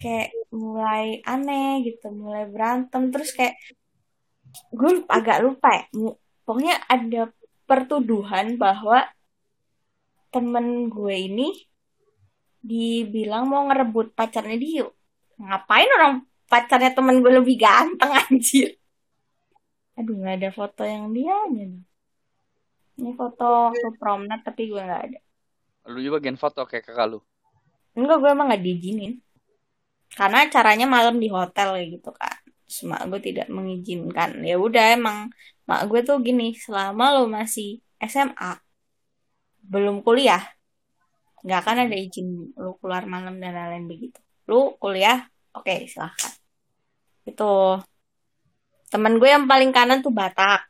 [0.00, 3.54] kayak mulai aneh gitu, mulai berantem terus kayak
[4.78, 5.84] gue agak lupa ya.
[6.44, 7.32] Pokoknya ada
[7.68, 8.98] pertuduhan bahwa
[10.34, 11.48] temen gue ini
[12.64, 14.84] dibilang mau ngerebut pacarnya dia.
[15.40, 16.12] Ngapain orang
[16.50, 18.68] pacarnya temen gue lebih ganteng anjir.
[19.98, 21.34] Aduh, nggak ada foto yang dia
[22.94, 25.23] Ini foto ke promenade tapi gue nggak ada.
[25.88, 27.18] Lu juga gen foto kayak kakak lu.
[27.94, 29.20] Enggak, gue emang gak diizinin.
[30.14, 32.38] Karena acaranya malam di hotel kayak gitu kan.
[32.90, 34.42] Mak gue tidak mengizinkan.
[34.42, 35.30] Ya udah emang
[35.68, 38.58] mak gue tuh gini, selama lo masih SMA,
[39.64, 40.42] belum kuliah,
[41.44, 44.20] nggak akan ada izin lo keluar malam dan lain-lain begitu.
[44.48, 45.24] Lo kuliah,
[45.56, 46.32] oke silahkan.
[47.24, 47.80] Itu
[48.92, 50.68] temen gue yang paling kanan tuh Batak.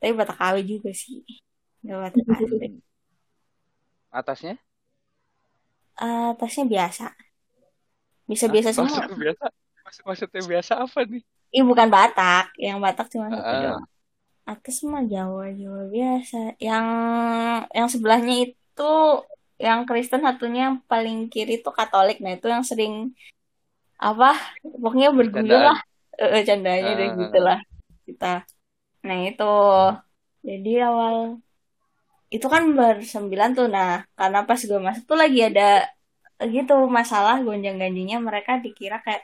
[0.00, 1.22] Tapi Batak KW juga sih.
[1.86, 2.24] Gak Batak.
[4.10, 4.58] Atasnya?
[5.96, 7.06] Eh, tasnya biasa.
[8.26, 8.76] Bisa biasa Hah?
[8.76, 8.90] semua.
[8.90, 9.44] Maksudnya biasa.
[9.84, 11.22] Maksud, maksudnya biasa apa nih?
[11.50, 13.60] Ih bukan Batak, yang Batak cuma satu Ah.
[13.74, 13.84] doang.
[14.46, 16.54] Atas mah Jawa Jawa biasa.
[16.58, 16.86] Yang
[17.70, 18.92] yang sebelahnya itu
[19.60, 22.18] yang Kristen satunya yang paling kiri itu Katolik.
[22.18, 23.12] Nah itu yang sering
[23.94, 24.34] apa?
[24.62, 25.78] Pokoknya berguyur lah.
[26.16, 27.16] Eh candanya dan Ah.
[27.18, 27.58] gitulah
[28.04, 28.34] kita.
[29.04, 29.52] Nah itu
[30.40, 31.38] jadi awal
[32.34, 33.66] itu kan bersembilan tuh.
[33.74, 33.88] Nah
[34.18, 35.62] karena pas gue masuk tuh lagi ada
[36.54, 39.22] gitu masalah gonjang ganjingnya mereka dikira kayak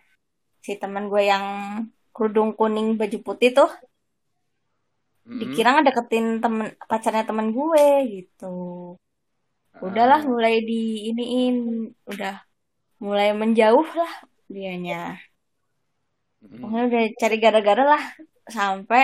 [0.66, 1.44] si teman gue yang
[2.14, 3.70] kerudung kuning baju putih tuh
[5.28, 5.36] Mm-mm.
[5.40, 8.44] dikira ngedeketin temen pacarnya temen gue gitu
[9.86, 10.30] udahlah Ah.
[10.32, 10.74] mulai di
[11.08, 11.54] iniin
[12.10, 12.34] udah
[13.04, 14.12] mulai menjauh lah
[14.54, 14.96] dianya
[16.42, 16.60] Mm-mm.
[16.60, 18.02] pokoknya udah cari gara-gara lah
[18.56, 19.02] sampai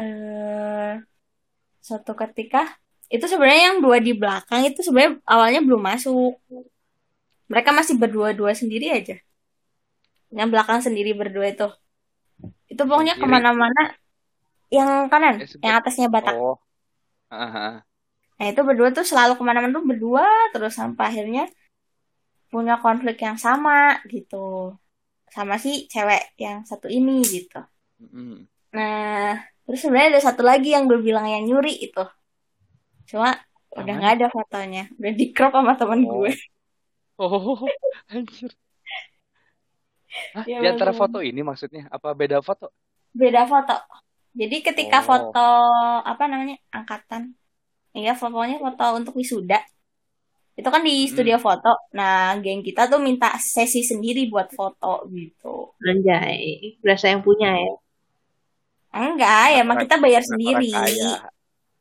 [0.00, 0.90] eh
[1.86, 2.58] suatu ketika
[3.12, 6.40] itu sebenarnya yang dua di belakang itu sebenarnya awalnya belum masuk
[7.52, 9.16] mereka masih berdua-dua sendiri aja
[10.32, 11.68] yang belakang sendiri berdua itu
[12.72, 13.92] itu pokoknya ke mana-mana
[14.72, 16.56] yang kanan Eh, sebut- yang atasnya Batak Oh.
[17.28, 17.74] Ah, ah.
[18.40, 20.24] Nah itu berdua tuh selalu ke mana-mana tuh berdua
[20.56, 21.44] terus sampai akhirnya
[22.52, 24.76] punya konflik yang sama gitu
[25.32, 27.60] sama si cewek yang satu ini gitu.
[28.00, 28.44] Mm.
[28.76, 32.04] Nah terus sebenarnya ada satu lagi yang gue bilang yang nyuri itu,
[33.08, 33.30] cuma
[33.72, 33.98] udah Aman.
[33.98, 36.10] nggak ada fotonya, udah di crop sama temen Oh.
[36.20, 36.32] gue.
[37.16, 37.58] Oh,
[38.12, 38.52] anjir.
[40.36, 42.68] Hah, Ya di antara foto ini maksudnya apa beda foto?
[43.12, 43.72] Beda foto.
[44.32, 45.06] Jadi ketika Oh.
[45.08, 45.46] foto
[46.04, 47.32] apa namanya angkatan,
[47.92, 49.60] iya fotonya foto untuk wisuda.
[50.52, 51.88] Itu kan di studio foto.
[51.96, 55.72] Nah, geng kita tuh minta sesi sendiri buat foto gitu.
[55.80, 57.72] Anjay, berasa yang punya ya.
[58.92, 60.68] Enggak, ya emang kita bayar sendiri.
[60.68, 61.24] kaya.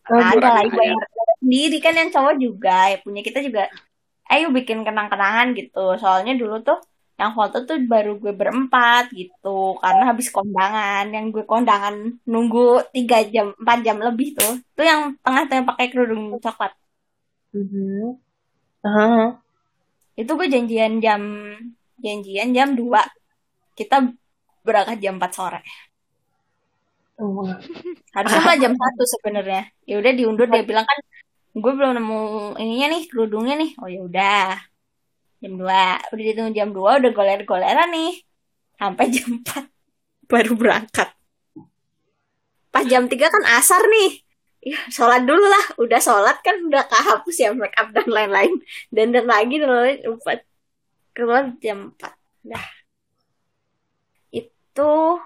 [0.09, 0.93] Oh, Ada lah kaya.
[0.97, 1.07] bayar
[1.41, 2.75] sendiri kan yang cowok juga.
[2.91, 3.61] Ya punya kita juga.
[4.31, 5.79] Ayo bikin kenang-kenangan gitu.
[6.01, 6.77] Soalnya dulu tuh
[7.19, 9.77] yang foto tuh baru gue berempat gitu.
[9.83, 11.03] Karena habis kondangan.
[11.15, 11.95] Yang gue kondangan
[12.31, 12.61] nunggu
[12.95, 14.53] 3 jam, 4 jam lebih tuh.
[14.77, 16.71] Tuh yang tengah-tengah pakai kerudung coklat.
[17.53, 18.17] Mhm.
[18.85, 19.39] Ah,
[20.19, 21.21] Itu gue janjian jam
[22.03, 23.01] janjian jam 2.
[23.77, 23.95] Kita
[24.65, 25.59] berangkat jam 4 sore.
[27.21, 27.45] Oh.
[28.15, 29.61] Harusnya mah jam 1 sebenarnya.
[29.85, 30.99] Ya udah diundur dia bilang kan
[31.51, 32.19] gue belum nemu
[32.57, 33.71] ininya nih kerudungnya nih.
[33.79, 34.49] Oh ya udah.
[35.41, 36.13] Jam 2.
[36.13, 38.11] Udah ditunggu jam 2 udah goler-goleran nih.
[38.75, 39.71] Sampai jam 4
[40.31, 41.09] baru berangkat.
[42.71, 44.23] Pas jam 3 kan asar nih.
[44.61, 45.65] Ya, sholat dulu lah.
[45.81, 48.61] Udah sholat kan udah kehapus ya make up dan lain-lain.
[48.93, 49.99] Dan dan lagi dan lain-lain.
[50.07, 50.39] Empat.
[51.11, 52.15] Keluar jam 4.
[52.47, 52.67] Dah.
[54.31, 55.19] Itu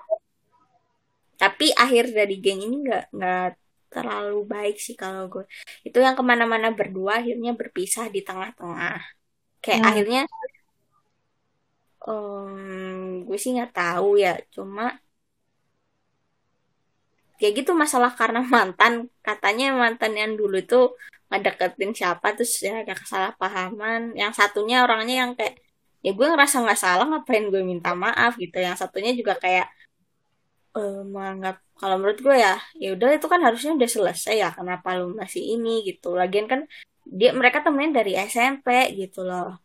[1.46, 3.46] tapi akhir dari geng ini nggak nggak
[3.94, 5.44] terlalu baik sih kalau gue.
[5.88, 8.98] Itu yang ke mana-mana berdua akhirnya berpisah di tengah-tengah.
[9.64, 9.90] Kayak Hmm.
[9.92, 10.22] akhirnya
[12.08, 14.32] em, gue sih nggak tahu ya.
[14.56, 14.82] Cuma
[17.40, 18.94] kayak gitu masalah karena mantan.
[19.28, 20.76] Katanya mantan yang dulu itu
[21.30, 24.02] ngedeketin siapa terus ya ada kesalahpahaman.
[24.22, 25.54] Yang satunya orangnya yang kayak
[26.06, 28.32] ya gue ngerasa nggak salah ngapain gue minta maaf?
[28.44, 28.58] gitu.
[28.68, 29.66] Yang satunya juga kayak
[30.78, 34.88] eh, menganggap kalau menurut gue ya ya udah itu kan harusnya udah selesai ya kenapa
[35.00, 36.08] lu masih ini gitu.
[36.20, 36.62] Lagian kan
[37.20, 38.68] dia mereka temennya dari SMP
[39.00, 39.60] gitu loh.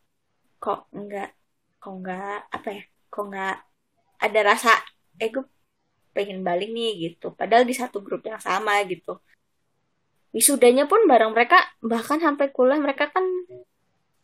[0.62, 1.28] Kok enggak
[1.80, 3.54] kok enggak apa ya kok enggak
[4.24, 4.70] ada rasa
[5.22, 5.44] eh gue
[6.14, 7.26] pengen balik nih gitu.
[7.38, 9.10] Padahal di satu grup yang sama gitu.
[10.36, 13.24] Wisudanya pun bareng mereka bahkan sampai kuliah mereka kan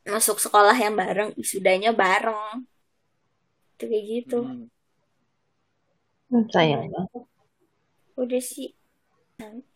[0.07, 2.62] masuk sekolah yang bareng wisudanya bareng.
[3.75, 4.38] Itu kayak gitu.
[4.46, 4.76] Hmm.
[6.31, 7.27] Hmm, sayang banget.
[8.23, 8.69] udah sih.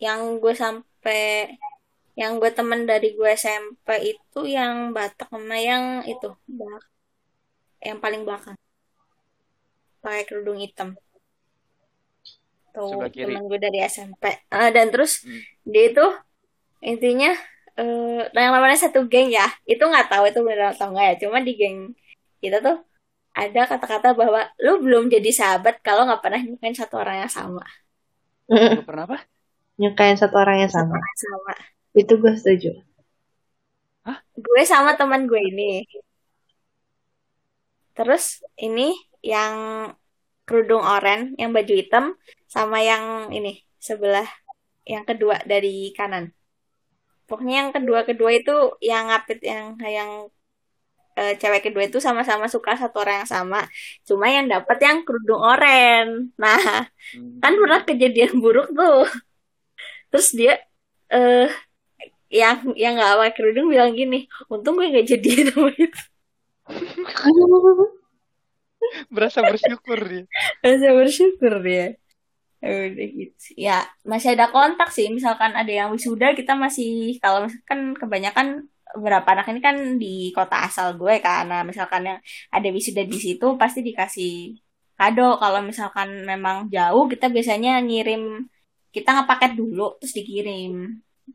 [0.04, 1.20] Yang gue sampai
[2.20, 6.26] yang gue temen dari gue SMP itu yang Batak sama yang itu
[6.58, 6.90] belak-
[7.88, 8.56] yang paling belakang.
[10.02, 10.88] Pakai kerudung hitam.
[12.74, 15.42] Tuh temen gue dari SMP Ah, dan terus Hmm.
[15.72, 16.04] dia itu
[16.90, 17.30] intinya
[17.80, 21.38] eh yang namanya satu geng ya itu nggak tahu itu benar atau enggak ya cuma
[21.46, 21.78] di geng
[22.42, 22.76] kita tuh
[23.40, 27.64] ada kata-kata bahwa lu belum jadi sahabat kalau nggak pernah nyukain satu orang yang sama
[28.50, 29.18] Lu pernah apa?
[29.78, 30.98] Nyukain satu orang yang sama.
[31.14, 31.54] sama
[31.94, 32.70] Itu gue setuju.
[34.40, 35.84] gue sama teman gue ini
[37.92, 39.54] terus ini yang
[40.48, 42.04] kerudung oranye yang baju hitam
[42.48, 44.26] sama yang ini sebelah
[44.88, 46.32] yang kedua dari kanan
[47.28, 50.10] pokoknya yang kedua kedua itu yang ngapit yang yang
[51.20, 53.60] eh, cewek kedua itu sama-sama suka satu orang yang sama.
[54.08, 56.32] Cuma yang dapat yang kerudung oranye.
[56.42, 56.60] Nah
[57.14, 57.42] Hmm.
[57.42, 59.02] kan pernah kejadian buruk tuh.
[60.10, 60.52] Terus dia
[61.10, 61.50] eh
[62.30, 64.16] yang yang nggak pakai kerudung bilang gini
[64.52, 66.00] untung gue nggak jadian sama itu.
[69.14, 70.24] Berasa bersyukur dia.
[70.62, 71.98] saya bersyukur dia.
[72.60, 73.44] Ya udah gitu.
[73.56, 75.08] Ya masih ada kontak sih.
[75.10, 80.56] Misalkan ada yang wisuda kita masih kalau misalkan kebanyakan beberapa anak ini kan di kota
[80.66, 82.18] asal gue karena misalkan yang
[82.56, 84.30] ada wisuda di situ pasti dikasih
[84.98, 85.22] kado.
[85.42, 88.22] Kalau misalkan memang jauh kita biasanya ngirim
[88.94, 90.72] kita ngepaket dulu terus dikirim.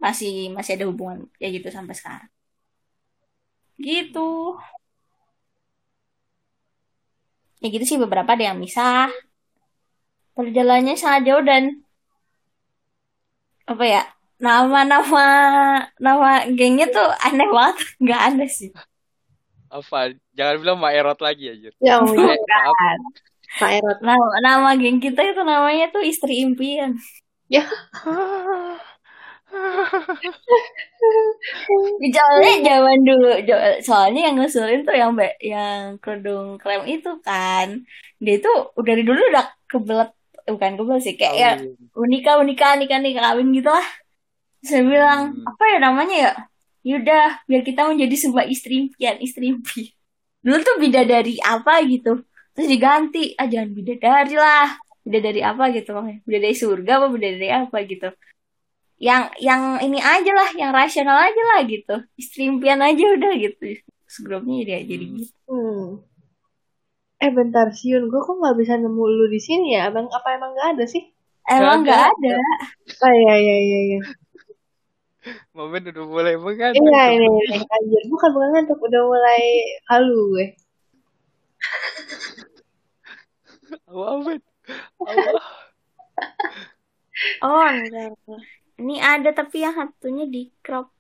[0.04, 2.30] Masih masih ada hubungan kayak gitu sampai sekarang.
[3.86, 4.20] Gitu.
[7.62, 9.10] Ya gitu sih beberapa ada yang misah
[10.36, 11.64] perjalanannya sangat jauh dan
[13.66, 14.02] apa ya
[14.46, 15.26] nama-nama
[16.06, 18.70] nama gengnya tuh aneh banget nggak aneh sih
[19.76, 20.16] Apa?
[20.38, 21.70] Jangan bilang Maerot lagi aja.
[21.84, 22.76] Ya maaf.
[23.60, 23.98] Pak Erot.
[24.04, 26.92] nama nama geng kita itu namanya tuh istri impian
[27.46, 27.62] Ya.
[32.16, 33.30] Soalnya zaman dulu,
[33.86, 37.68] soalnya yang ngusulin tuh yang be- yang kerudung krem itu kan,
[38.24, 40.10] dia itu udah dari dulu udah kebelet,
[40.50, 41.52] bukan kebelet sih, kayak ya
[41.96, 43.86] unika unika nikah nikah kawin gitu lah.
[44.70, 45.48] Saya bilang Hmm.
[45.50, 46.32] apa ya namanya ya
[46.90, 49.88] yaudah biar kita menjadi sebuah istri impian istri impian
[50.46, 52.12] dulu tuh bidadari apa gitu
[52.54, 54.68] terus diganti ah jangan bidadari lah
[55.06, 58.08] bidadari apa gitu makanya bidadari surga apa bidadari apa gitu
[59.08, 63.64] yang yang ini aja lah yang rasional aja lah gitu istri impian aja udah gitu
[64.26, 65.20] grupnya jadi jadi Hmm.
[65.20, 65.40] gitu.
[67.26, 69.80] Eh bentar Siun, gue kok nggak bisa nemu lu di sini ya?
[69.88, 71.04] Abang apa emang nggak ada sih?
[71.56, 72.30] emang Nggak nggak ada.
[72.32, 72.36] ada
[73.04, 74.00] Oh iya iya iya iya.
[75.58, 76.86] Momen udah mulai mengantuk.
[76.86, 79.42] Iya ini ini anjir bukan bukan ngantuk udah mulai
[79.90, 80.46] halu gue.
[83.90, 84.40] Awal, men.
[85.02, 85.36] Awal.
[87.42, 88.12] oh enggak
[88.76, 90.92] ini ada tapi yang satunya di crop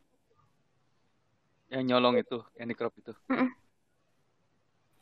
[1.68, 3.12] Yang nyolong itu, yang di crop itu.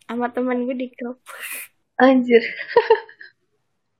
[0.10, 1.22] sama temen gue di crop
[2.02, 2.42] Anjir.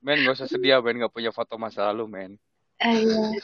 [0.04, 1.00] Men, gak usah sedih, men.
[1.00, 2.32] Gak punya foto masa lalu, men.
[2.76, 3.40] Ah, iya.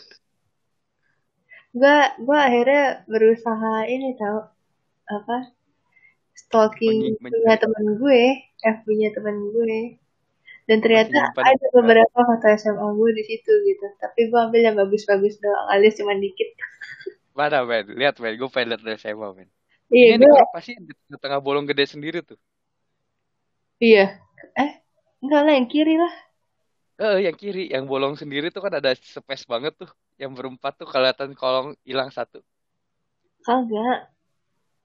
[1.70, 4.50] Gue gue akhirnya berusaha ini tau
[5.06, 5.54] apa
[6.34, 8.22] stalking punya temen gue,
[8.58, 10.00] FB-nya temen gue.
[10.66, 13.86] Dan ternyata Menyimpan ada beberapa foto SMA gue di situ gitu.
[13.98, 16.46] Tapi gue ambil yang bagus-bagus doang, alias cuma dikit.
[17.34, 17.90] Mana, men?
[17.98, 18.38] Lihat, men.
[18.38, 19.48] Gue pengen liat dari SMA, men.
[19.90, 22.38] Iya Ini gue, pasti di tengah bolong gede sendiri tuh.
[23.82, 24.22] iya.
[24.54, 24.70] Eh,
[25.22, 26.14] enggak lah yang kiri lah.
[27.00, 29.88] Eh, yang kiri, yang bolong sendiri tuh kan ada space banget tuh.
[30.20, 32.44] Yang berempat tuh kelihatan kolong hilang satu.
[33.40, 34.12] Kagak.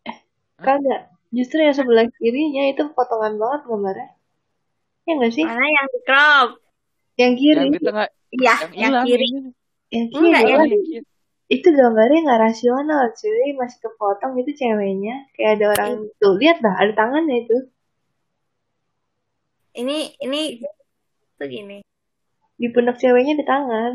[0.08, 0.18] Eh,
[0.56, 1.12] kagak.
[1.36, 4.10] Justru yang sebelah kirinya itu potongan banget gambarnya.
[5.06, 5.46] Ya nggak sih?
[5.46, 6.50] mana yang di crop
[7.16, 9.28] Yang kiri, Yang di tengah, iya yang yang kiri
[9.94, 11.00] yang kiri Enggak, yang- kiri.
[11.46, 16.74] itu gambarnya nggak rasional cuy masih kepotong itu ceweknya kayak ada orang tuh lihat dah
[16.74, 17.58] ada tangannya itu
[19.78, 20.66] ini ini
[21.38, 21.86] tuh gini
[22.62, 23.94] di pundak ceweknya ada tangan.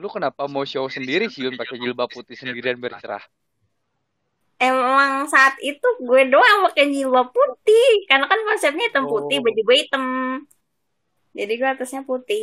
[0.00, 3.22] Lu kenapa mau show sendiri sih, Yun, pakai jilbab putih sendirian bercerah?
[4.66, 7.88] emang saat itu gue doang pakai jilbab putih.
[8.08, 9.44] Karena kan konsepnya hitam putih Oh.
[9.44, 10.04] baju gue hitam.
[11.38, 12.40] Jadi gue atasnya putih.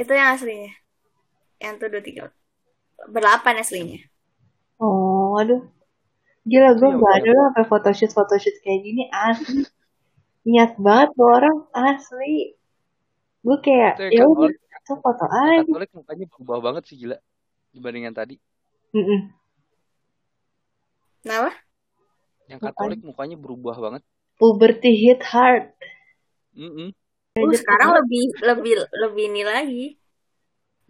[0.00, 0.70] Itu yang aslinya.
[1.62, 2.24] Yang tuh dua tiga
[3.14, 3.98] berlapan aslinya.
[4.84, 5.60] Oh aduh.
[6.50, 7.18] Gila gue Iya, nggak iya.
[7.18, 9.62] ada loh sampai photoshoot photoshoot kayak gini asli.
[10.50, 11.56] Niat banget tuh orang
[11.88, 12.34] asli
[13.40, 14.52] gue kayak ya yang udah
[14.84, 15.64] foto aja.
[15.64, 17.16] Katolik mukanya berubah banget sih gila.
[17.70, 18.36] Dibandingkan tadi.
[18.90, 19.30] Mm-mm.
[21.22, 21.54] kenapa?
[22.50, 24.02] Yang Katolik mukanya berubah banget.
[24.40, 25.68] puberty hit hard.
[26.56, 26.96] Mm
[27.36, 29.86] uh, sekarang lebih lebih lebih ini lagi.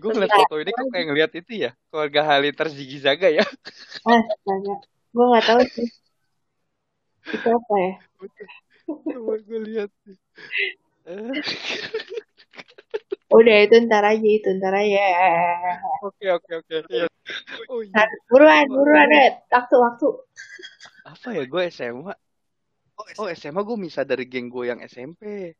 [0.01, 3.45] Gue ngeliat foto ini kok kayak ngeliat itu ya, keluarga Halilintar Ziggy Zaga ya.
[4.09, 4.75] astaga
[5.11, 5.89] gue nggak tahu sih.
[7.35, 7.93] Itu apa ya?
[8.87, 9.91] Coba gue lihat.
[13.31, 15.03] Udah itu ntar aja itu ntar aja
[16.03, 16.77] Oke oke oke.
[16.90, 17.07] Iya.
[17.71, 18.03] Oh iya.
[18.27, 20.07] Buruan buruan deh waktu waktu
[21.07, 22.14] Apa ya gue SMA?
[23.19, 25.55] Oh SMA gue misah dari geng gue yang SMP.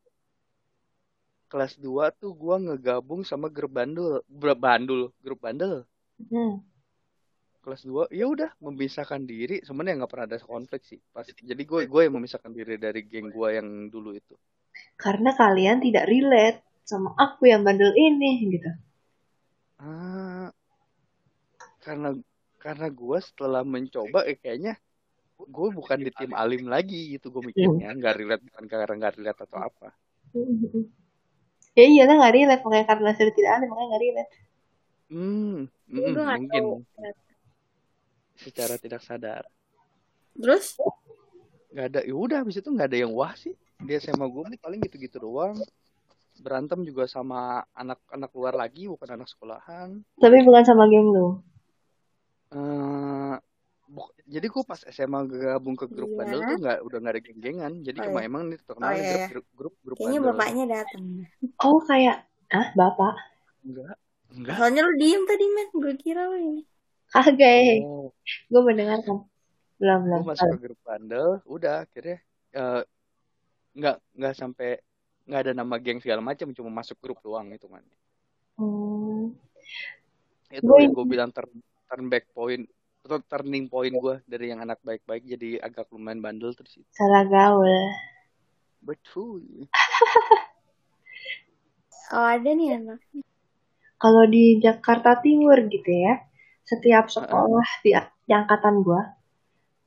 [1.51, 5.83] Kelas 2 tuh gue ngegabung sama grup bandul, grup bandul, grup bandel.
[6.31, 6.63] hmm.
[7.61, 10.99] Kelas 2 ya udah memisahkan diri, sebenarnya nggak pernah ada konflik sih.
[11.13, 14.35] Pas jadi gue gue yang memisahkan diri dari geng gue yang dulu itu.
[14.95, 16.59] karena kalian tidak relate
[16.91, 18.69] sama aku yang bandel ini gitu.
[19.79, 20.51] Ah,
[21.81, 22.09] karena
[22.61, 24.77] karena gue setelah mencoba eh, kayaknya
[25.41, 27.33] gue bukan di tim alim lagi gitu.
[27.33, 29.89] Gue mikirnya nggak relate bukan karena nggak relate atau apa.
[31.73, 32.61] Ya iyalah nggak relate.
[32.61, 34.31] Makanya karena sudah tidak ada makanya nggak relate.
[35.11, 36.63] Hmm mm, nggak mungkin.
[36.63, 36.73] tahu
[38.41, 39.43] secara tidak sadar.
[40.37, 40.77] Terus?
[41.73, 43.57] Nggak ada ya udah habis itu nggak ada yang wah sih.
[43.81, 45.57] Dia sama gue paling gitu-gitu doang
[46.41, 50.01] berantem juga sama anak-anak luar lagi bukan anak sekolahan.
[50.17, 51.27] Tapi bukan sama geng lu?
[52.51, 53.35] Eh
[53.87, 56.17] buk- jadi gue pas SMA gabung ke grup Iya.
[56.19, 57.73] bandel tuh nggak udah nggak ada geng-gengan.
[57.83, 58.27] Jadi Oh, cuma iya.
[58.27, 59.27] emang nih terkenal Oh, iya, grup, iya.
[59.29, 61.03] grup grup grup kayaknya bandel bapaknya datang
[61.61, 62.17] oh kayak
[62.51, 63.13] ah bapak?
[63.61, 63.95] Enggak
[64.31, 66.61] enggak soalnya lu diem tadi men gue kira lu ini.
[67.11, 67.79] Kagak eh.
[67.83, 68.09] oh.
[68.47, 69.17] Gue mendengarkan.
[69.81, 70.19] Belum belum.
[70.23, 72.17] gue masuk ke grup bandel udah akhirnya
[72.51, 72.81] eh,
[73.71, 74.79] nggak nggak sampai
[75.31, 77.83] nggak ada nama geng segala macam cuma masuk grup doang itu kan
[78.59, 79.31] hmm.
[80.51, 81.47] itu Gue- yang gue bilang turn,
[81.87, 82.67] turn back point
[83.01, 86.85] atau turning point gue dari yang anak baik-baik jadi agak lumayan bandel terus itu.
[86.93, 87.89] Salah gaul.
[88.81, 89.41] Betul.
[92.11, 92.99] Oh ada nih anak.
[93.95, 96.19] Kalau di Jakarta Timur gitu ya
[96.67, 97.95] setiap sekolah di,
[98.27, 99.15] di angkatan gua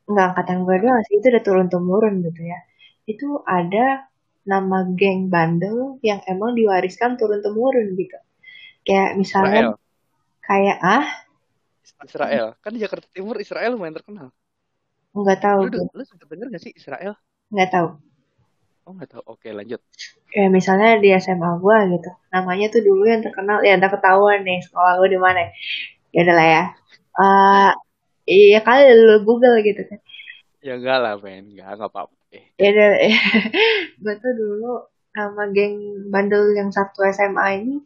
[0.08, 2.56] nggak angkatan gua doang sih itu udah turun temurun gitu ya.
[3.04, 4.08] Itu ada
[4.44, 8.18] nama geng bandel yang emang diwariskan turun temurun gitu
[8.84, 9.72] kayak misalnya Israel
[10.44, 11.06] kayak ah
[12.04, 12.46] Israel.
[12.60, 14.28] Kan di Jakarta Timur Israel lumayan terkenal.
[15.14, 17.14] nggak tahu Lu, gue lu sempet denger gak sih Israel?
[17.54, 17.88] nggak tahu
[18.84, 19.22] Oh nggak tahu.
[19.32, 19.80] Oke lanjut.
[20.34, 24.60] ya misalnya di SMA gue gitu namanya tuh dulu yang terkenal ya entah ketahuan nih
[24.66, 25.40] sekolah gue di mana
[26.12, 26.64] ya udah lah ya
[27.14, 27.70] Eh
[28.28, 29.98] iya kali lu Google gitu kan
[30.64, 31.52] Ya enggak lah men.
[31.52, 32.14] Enggak, enggak apa-apa.
[32.60, 32.90] Ya udah
[34.02, 34.72] gue tuh dulu
[35.14, 37.76] sama geng bandel yang satu SMA ini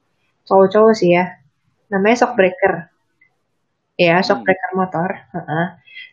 [0.48, 1.36] cowok-cowok sih ya.
[1.88, 2.74] Namanya Shockbreaker
[3.98, 5.66] ya Shockbreaker motor Heeh.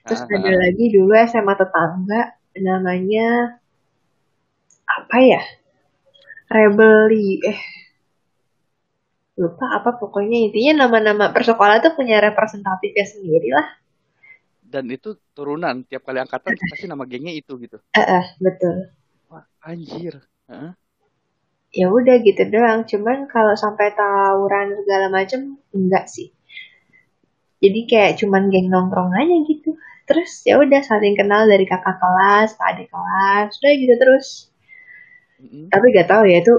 [0.10, 0.58] terus Ah, ada ah.
[0.58, 2.22] lagi dulu SMA tetangga
[2.58, 3.60] namanya
[4.86, 5.42] apa ya?
[6.50, 7.60] Rebelli eh.
[9.36, 10.48] Lupa apa pokoknya.
[10.48, 13.68] Intinya nama-nama persekolah tuh punya representatifnya sendiri lah
[14.76, 15.76] Dan itu turunan.
[15.90, 17.78] Tiap kali angkatan pasti nama gengnya itu gitu.
[18.00, 18.76] eh eh, betul
[19.30, 20.14] Wah anjir.
[20.50, 20.72] Heeh.
[21.80, 25.42] ya udah gitu doang cuman kalau sampai tawuran segala macem
[25.78, 26.28] enggak sih
[27.64, 29.70] jadi kayak cuman geng nongkrong aja gitu
[30.08, 34.28] terus ya udah saling kenal dari kakak kelas ke adik kelas udah gitu terus
[35.40, 35.72] Mm-mm.
[35.72, 36.54] tapi gak tahu ya itu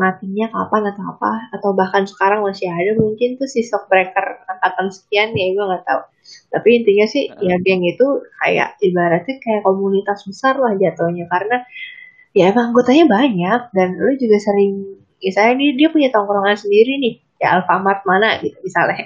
[0.00, 5.36] matinya kapan atau apa atau bahkan sekarang masih ada mungkin tuh si shockbreaker angkatan sekian
[5.36, 6.02] ya gue nggak tahu.
[6.56, 7.52] Tapi intinya sih Heeh.
[7.52, 8.06] ya geng itu
[8.40, 11.56] kayak ibaratnya kayak komunitas besar lah jatuhnya karena
[12.32, 14.72] ya emang anggotanya banyak dan lu juga sering
[15.20, 19.04] misalnya dia, dia punya tongkrongan sendiri nih ya Alfamart mana gitu misalnya.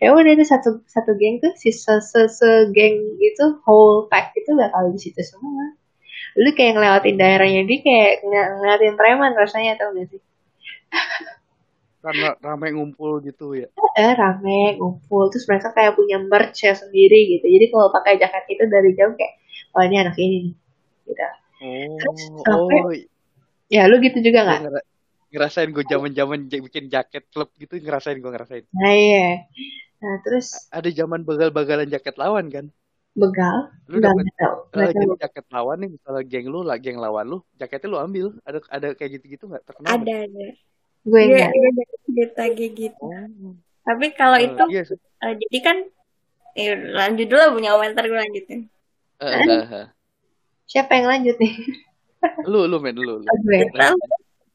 [0.00, 4.36] Ya udah itu satu satu geng tuh si se, se, se geng itu whole pack
[4.36, 5.76] itu bakal di situ semua.
[6.34, 10.20] Lu kayak ngelewatin daerahnya dia kayak ng ngeliatin preman rasanya tau gak sih
[12.04, 13.68] Karena ramai ngumpul gitu ya.
[14.02, 18.44] eh rame ngumpul terus mereka kayak punya merch ya sendiri gitu jadi kalau pakai jaket
[18.54, 19.34] itu dari jauh kayak
[19.74, 20.54] oh ini anak ini nih
[21.08, 21.22] gitu
[21.98, 22.92] Terus Oh, sampai oh,
[23.74, 24.86] ya lu gitu juga nggak ngera-
[25.32, 28.64] ngerasain gue zaman-zaman j- bikin jaket klub gitu ngerasain gue ngerasain.
[28.74, 29.24] nah iya
[30.02, 32.66] nah terus Ada zaman bagal-bagalan jaket lawan kan?
[33.16, 34.26] begal Lu dapat
[34.76, 38.26] eh, jadi jaket lawan nih misalnya geng lu lah geng lawan lu, jaketnya lu ambil.
[38.48, 39.96] Ada ada kayak gitu-gitu nggak terkenal?
[39.96, 40.46] Ada ada.
[41.04, 43.04] Gue gue dapet cerita kayak gitu.
[43.04, 44.98] Oh, Tapi kalau eh, itu iya sih.
[45.24, 45.76] eh, jadi kan
[46.56, 48.60] eh, lanjut dulu punya komentar gue lanjutin.
[49.20, 49.86] Eh, eh, eh.
[50.64, 51.54] siapa yang lanjut nih
[52.50, 53.28] Lu lu men lu lu.
[53.28, 53.60] Oh, gue.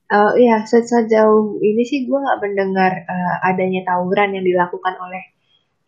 [0.10, 5.22] Oh iya, se- sejauh ini sih gue nggak mendengar eh, adanya tawuran yang dilakukan oleh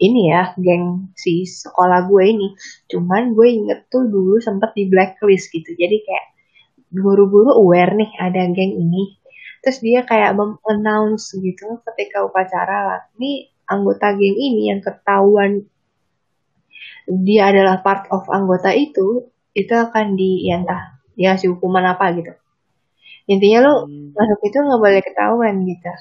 [0.01, 2.47] ini ya, geng si sekolah gue ini.
[2.91, 5.69] Cuman gue inget tuh dulu sempet di blacklist gitu.
[5.73, 6.25] Jadi kayak
[6.93, 9.03] guru-guru aware nih ada geng ini.
[9.61, 10.31] Terus dia kayak
[10.71, 13.01] announce gitu ketika upacara lah.
[13.17, 13.31] Ini
[13.73, 15.51] anggota geng ini yang ketahuan
[17.27, 19.07] dia adalah part of anggota itu,
[19.61, 20.81] itu akan di ya entah
[21.17, 22.31] dia kasih hukuman apa gitu.
[23.33, 25.91] Intinya lu Hmm, masuk itu nggak boleh ketahuan gitu.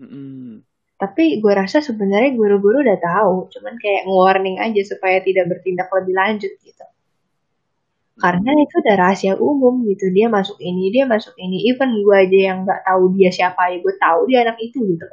[0.00, 0.62] mm-mm.
[1.02, 6.14] Tapi gue rasa sebenarnya guru-guru udah tahu, cuman kayak nge-warning aja supaya tidak bertindak lebih
[6.20, 6.84] lanjut gitu.
[8.22, 11.56] Karena itu udah rahasia umum gitu, dia masuk ini, dia masuk ini.
[11.70, 15.06] Even gue aja yang nggak tahu dia siapa ya, gue tahu dia anak itu gitu.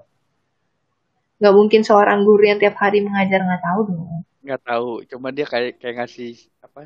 [1.39, 4.03] Nggak mungkin seorang guru yang tiap hari mengajar nggak tahu dong.
[4.43, 4.89] nggak tahu.
[5.09, 6.31] Cuma dia kayak kayak ngasih
[6.65, 6.81] apa?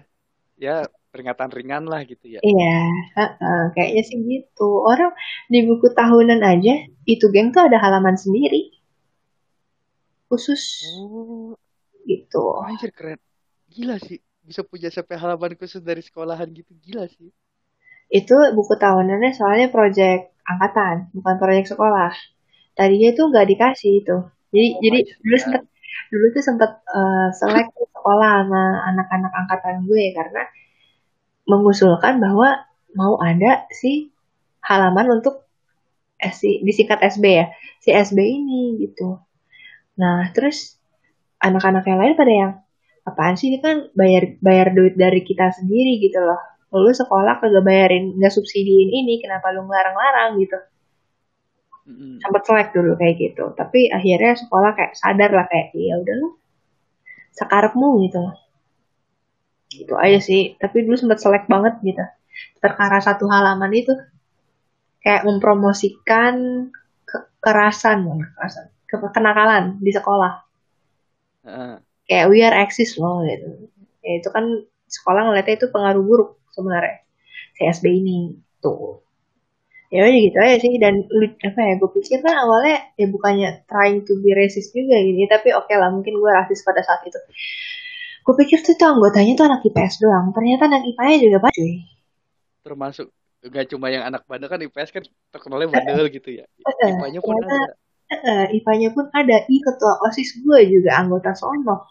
[0.60, 2.42] Ya peringatan ringan lah gitu ya.
[2.50, 2.72] Iya,
[3.18, 4.64] heeh, kayaknya sih gitu.
[4.92, 5.12] Orang
[5.52, 6.74] di buku tahunan aja,
[7.14, 8.60] itu geng tuh ada halaman sendiri,
[10.30, 10.64] khusus
[10.96, 11.56] Oh,
[12.10, 12.44] gitu.
[12.68, 13.20] anjir keren.
[13.74, 14.20] Gila sih.
[14.50, 16.74] Bisa punya sampai halaman khusus dari sekolahan gitu.
[16.82, 17.30] Gila sih.
[18.10, 22.10] Itu buku tahunannya soalnya proyek angkatan, bukan proyek sekolah.
[22.74, 24.18] Tadinya itu nggak dikasih itu.
[24.50, 25.64] Jadi Oh jadi dulu sempet
[26.10, 30.44] dulu tuh sempet eh, selek sekolah sama anak-anak angkatan gue karena
[31.46, 32.66] mengusulkan bahwa
[32.98, 34.10] mau ada si
[34.66, 35.46] halaman untuk
[36.18, 37.46] eh, si disingkat SB ya,
[37.78, 39.22] si SB ini gitu.
[40.02, 40.80] Nah, terus
[41.38, 42.52] anak-anak yang lain pada yang
[43.08, 46.40] apaan sih ini kan bayar bayar duit dari kita sendiri gitu loh.
[46.70, 50.58] Lu sekolah kagak bayarin, nggak subsidiin ini, kenapa lu ngelarang-larang gitu.
[52.22, 53.44] Sempet selek dulu kayak gitu.
[53.58, 56.28] Tapi akhirnya sekolah kayak sadar lah kayak ya udah lu
[57.34, 58.22] sekarepmu gitu.
[59.74, 60.54] Gitu aja sih.
[60.62, 62.06] Tapi dulu sempet selek banget gitu.
[62.62, 63.94] Perkara satu halaman itu
[65.02, 66.68] kayak mempromosikan
[67.10, 70.34] kekerasan, kekerasan, ke- kenakalan di sekolah.
[71.48, 71.89] Heeh.
[72.10, 73.70] Kayak we are exist loh gitu.
[74.02, 77.06] Ya, itu kan sekolah ngeliatnya itu pengaruh buruk sebenarnya.
[77.62, 79.06] CSB ini tuh.
[79.94, 81.02] Ya udah gitu aja sih dan
[81.42, 85.50] apa ya gue pikir kan awalnya ya bukannya trying to be racist juga gini tapi
[85.50, 87.18] oke lah mungkin gue rasis pada saat itu
[88.22, 91.74] gue pikir tuh, tuh anggotanya tuh anak IPS doang ternyata anak IPA juga banyak cuy
[92.62, 96.46] Termasuk nggak cuma yang anak bandel kan IPS kan terkenalnya bandel gitu ya.
[96.46, 97.56] Eh, IPA-nya pun ternyata
[98.12, 98.52] ada.
[98.52, 99.38] IPA-nya pun ada.
[99.48, 101.88] Ih, ketua OSIS gue juga anggota sono.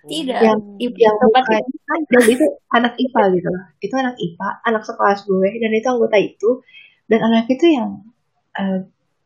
[0.00, 0.40] Tidak.
[0.40, 3.64] Yang Ibu yang tempat bukan dan itu anak IPA gitu loh.
[3.84, 6.50] Itu anak IPA, anak sekelas gue dan itu anggota itu
[7.10, 7.90] dan anak itu yang
[8.56, 8.78] eh,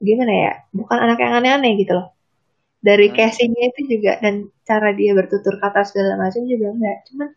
[0.03, 0.53] gimana ya?
[0.75, 2.07] Bukan anak yang aneh-aneh gitu loh.
[2.83, 3.15] Dari Hah?
[3.17, 6.99] casingnya itu juga dan cara dia bertutur kata segala macam juga enggak.
[7.13, 7.29] Cuman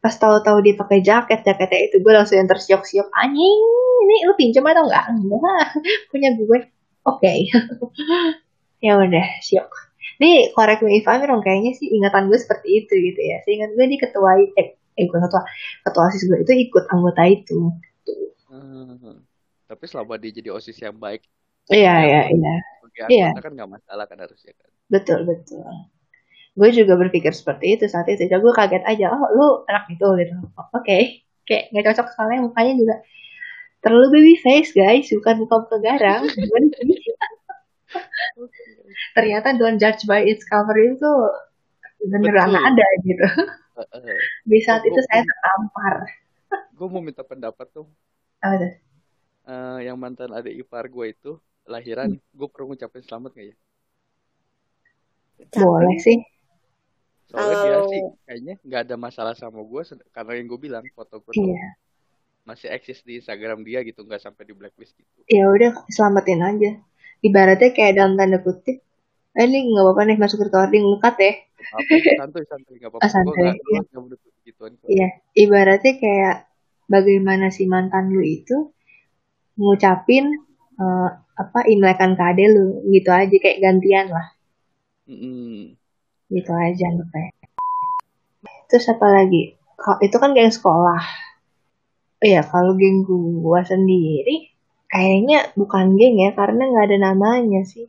[0.00, 3.58] pas tahu-tahu dia pakai jaket, jaketnya itu gue langsung yang tersiok-siok anjing.
[4.00, 5.06] Ini lu pinjam atau enggak?
[5.14, 5.66] Enggak.
[6.10, 6.58] Punya gue.
[7.06, 7.32] Oke.
[8.84, 9.89] ya udah, siok.
[10.20, 13.40] Nih, korek me if I'm wrong, kayaknya sih ingatan gue seperti itu gitu ya.
[13.48, 15.42] Seingat gue di ketua, eh, eh bukan ketua,
[15.88, 17.72] ketua OSIS gue itu ikut anggota itu.
[18.52, 19.24] Hmm.
[19.64, 21.24] Tapi selama dia jadi osis yang baik,
[21.70, 22.54] Iya, ya iya, iya.
[23.06, 24.68] Iya, kan nggak masalah kan harusnya kan.
[24.90, 25.62] betul, betul.
[26.58, 28.26] Gue juga berpikir seperti itu saat itu.
[28.26, 30.34] Jadi gue kaget aja, oh lu anak itu gitu.
[30.58, 32.96] Oh, Oke, kayak nggak cocok soalnya mukanya juga
[33.80, 36.22] terlalu baby face guys, bukan muka muka garang.
[36.34, 36.98] Gimana sih?
[39.16, 41.10] Ternyata don't judge by its cover itu
[42.10, 42.64] beneran Betul.
[42.68, 43.26] ada gitu.
[43.76, 44.18] Heeh.
[44.50, 45.94] Di Oh, saat itu saya tertampar.
[46.76, 47.86] gue mau minta pendapat tuh.
[48.40, 48.72] Apa tuh?
[49.50, 51.32] Eh, yang mantan adik ipar gue itu
[51.68, 53.56] lahiran, gue perlu ngucapin selamat gak ya?
[55.56, 56.18] Boleh sih.
[57.30, 61.32] Soalnya dia sih kayaknya nggak ada masalah sama gue karena yang gue bilang foto gue
[61.32, 61.66] tuh Iya.
[62.48, 65.20] masih eksis di Instagram dia gitu, nggak sampai di blacklist gitu.
[65.30, 66.70] Ya udah selamatin aja.
[67.20, 68.80] Ibaratnya kayak dalam tanda kutip,
[69.36, 71.32] eh, ini nggak apa-apa nih masuk recording cut ya.
[71.60, 73.04] Apa santuy santuy nggak apa-apa.
[73.04, 73.42] Gue santai.
[73.52, 73.80] Iya.
[74.40, 74.88] gituan kok.
[74.88, 75.08] Iya.
[75.36, 76.36] Ibaratnya kayak
[76.88, 78.72] bagaimana si mantan lu itu
[79.60, 80.32] ngucapin
[80.80, 81.10] eh,
[81.40, 84.26] apa imlekan ke ade lu gitu aja kayak gantian lah
[85.08, 85.72] Mm-mm.
[86.28, 87.32] gitu aja kayak
[88.68, 89.56] terus apa lagi
[90.04, 91.00] itu kan geng sekolah
[92.20, 93.08] Iya kalau geng
[93.40, 94.49] gua sendiri
[94.90, 97.86] kayaknya bukan geng ya karena nggak ada namanya sih.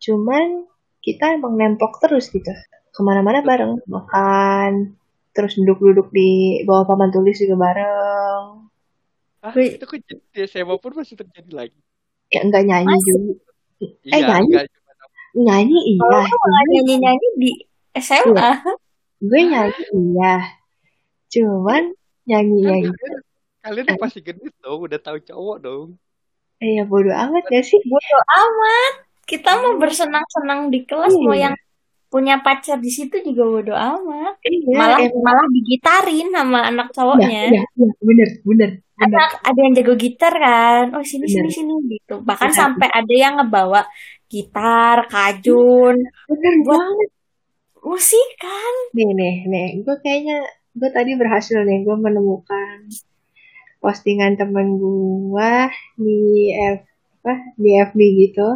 [0.00, 0.64] Cuman
[1.04, 2.50] kita emang nempok terus gitu.
[2.92, 4.96] Ke mana-mana bareng makan
[5.32, 8.44] terus duduk-duduk di bawah papan tulis juga bareng.
[9.42, 11.78] Ah, Wih, itu kok di SMA pun masih terjadi lagi.
[12.32, 13.12] ya enggak nyanyi masih.
[13.12, 13.32] dulu
[13.82, 14.48] eh Iya, nyanyi?
[14.54, 14.66] enggak
[15.36, 16.00] nyanyi iya.
[16.00, 18.00] Lu nggak cuman nyanyi-nyanyi di iya.
[18.00, 18.50] SMA.
[19.20, 20.34] gue nyanyi iya.
[21.32, 21.82] Cuman
[22.22, 23.20] nyanyi nyanyi kalian
[23.62, 25.88] kalian udah pasti gendut dong, udah tahu cowok dong.
[26.62, 28.94] Eh ya bodo amat gak sih Bodo amat.
[29.26, 31.54] Kita mau bersenang-senang di kelas, mau iya yang
[32.12, 34.34] punya pacar di situ juga bodo amat.
[34.44, 37.28] iya Malah emang malah digitarin sama anak iya cowoknya.
[37.28, 38.70] iya iya bener bener bener
[39.02, 40.84] Anak ada yang jago gitar kan.
[40.94, 42.14] Oh sini sini bener sini gitu.
[42.22, 43.80] Bahkan bener sampai ada yang ngebawa
[44.30, 45.96] gitar, kajun
[46.30, 47.08] bener buat banget
[47.82, 48.74] musik kan.
[48.94, 50.38] nih nih nih gue kayaknya
[50.78, 52.86] gue tadi berhasil nih gue menemukan
[53.82, 55.52] postingan temen gue
[56.04, 56.18] di
[56.76, 56.78] F
[57.22, 58.46] apa di FB gitu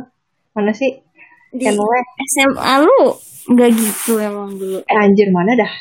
[0.54, 0.90] mana sih
[1.58, 2.02] Di channelnya
[2.32, 3.00] SMA lu
[3.52, 4.80] nggak gitu emang dulu.
[4.90, 5.72] eh anjir mana dah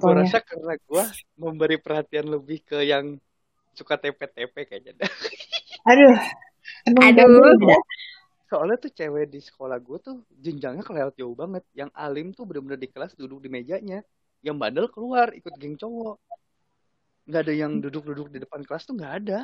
[0.00, 1.04] Gue fotonya rasa karena gue
[1.42, 3.06] memberi perhatian lebih ke yang
[3.78, 4.94] suka TP-TP kayaknya.
[5.90, 6.16] aduh
[6.88, 7.18] emang Aduh.
[7.18, 7.82] gandeng dah
[8.50, 11.64] Soalnya tuh cewek di sekolah gue tuh jenjangnya kelewat jauh banget.
[11.80, 13.98] Yang alim tuh bener-bener di kelas duduk di mejanya.
[14.46, 16.16] Yang bandel keluar ikut geng cowok.
[17.28, 19.38] Nggak ada yang duduk-duduk di depan kelas tuh nggak ada.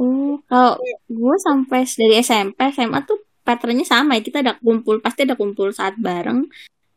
[0.00, 4.24] Oh, kalau gue sampai dari SMP, SMA tuh patternnya sama ya.
[4.24, 6.48] Kita ada kumpul, pasti ada kumpul saat bareng,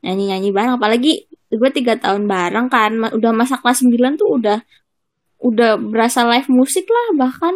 [0.05, 0.79] nyanyi-nyanyi bareng.
[0.79, 4.63] Apalagi gue tiga tahun bareng kan, udah masa kelas 9 tuh udah
[5.43, 7.51] udah berasa live musik lah bahkan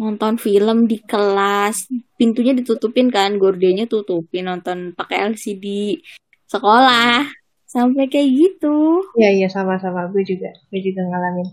[0.00, 1.84] nonton film di kelas
[2.16, 5.98] pintunya ditutupin kan gordennya tutupin nonton pakai LCD
[6.48, 7.28] sekolah
[7.68, 11.48] sampai kayak gitu Iya iya sama-sama gue juga gue juga ngalamin.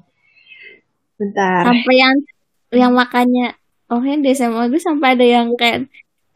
[1.15, 1.63] Bentar.
[1.63, 2.15] sampai yang
[2.75, 3.55] yang makanya
[3.87, 5.87] oh yang di SMA gue sampai ada yang kayak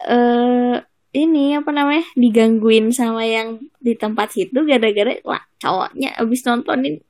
[0.04, 0.76] eh
[1.12, 7.02] ini apa namanya digangguin sama yang di tempat situ gara-gara wah cowoknya abis nontonin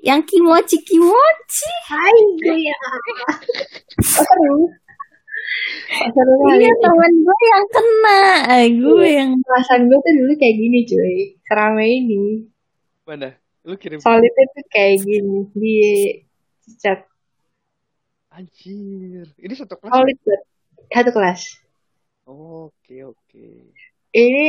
[0.00, 2.76] yang kimochi kimochi Hai gue ya.
[3.96, 4.56] Oh, seru.
[6.16, 8.20] Oh, iya temen gue yang kena
[8.50, 9.12] eh, gue Iya.
[9.22, 11.16] yang Perasaan gue tuh dulu kayak gini cuy.
[11.46, 12.22] Serame ini.
[13.06, 13.30] Mana?
[13.66, 15.76] Lu kirim Solidnya tuh kayak gini di
[16.78, 17.06] chat.
[18.30, 19.26] Anjir.
[19.38, 19.90] Ini satu kelas.
[19.94, 20.42] Solid banget.
[20.92, 21.40] Satu kelas.
[22.26, 23.46] Oke, oke.
[24.12, 24.46] Ini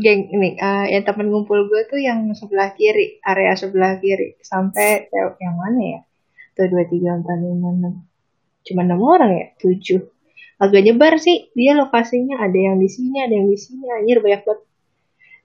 [0.00, 5.10] geng ini eh, yang temen ngumpul gue tuh yang sebelah kiri, area sebelah kiri sampai
[5.42, 6.00] yang mana ya?
[6.56, 7.94] Tuh dua tiga empat lima enam.
[8.64, 9.46] Cuma enam orang ya?
[9.58, 10.19] Tujuh.
[10.60, 11.48] Agak nyebar sih.
[11.56, 13.84] Dia lokasinya ada yang di sini, ada yang di sini.
[13.88, 14.60] Anjir banyak banget.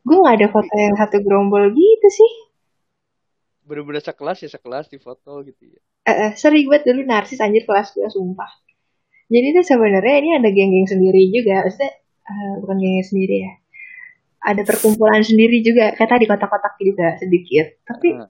[0.05, 2.31] Gue gak ada foto yang satu gerombol gitu sih.
[3.65, 5.81] Bener-bener sekelas ya sekelas di foto gitu ya.
[6.05, 8.51] Eh, eh, sering banget dulu narsis anjir kelas gue sumpah.
[9.25, 11.65] Jadi tuh sebenarnya ini ada geng-geng sendiri juga.
[11.65, 11.91] Maksudnya
[12.29, 13.53] eh, bukan gengnya sendiri ya.
[14.45, 17.81] Ada perkumpulan sendiri juga, kata di kotak-kotak juga sedikit.
[17.81, 18.29] Tapi Nah,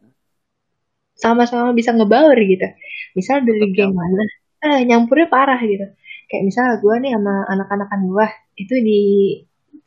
[1.15, 2.67] sama-sama bisa ngebaur gitu.
[3.15, 4.23] Misal dari geng mana,
[4.63, 5.87] eh nyampurnya parah gitu.
[6.35, 8.27] Kayak misal gue nih sama anak-anakan gue
[8.59, 9.01] itu di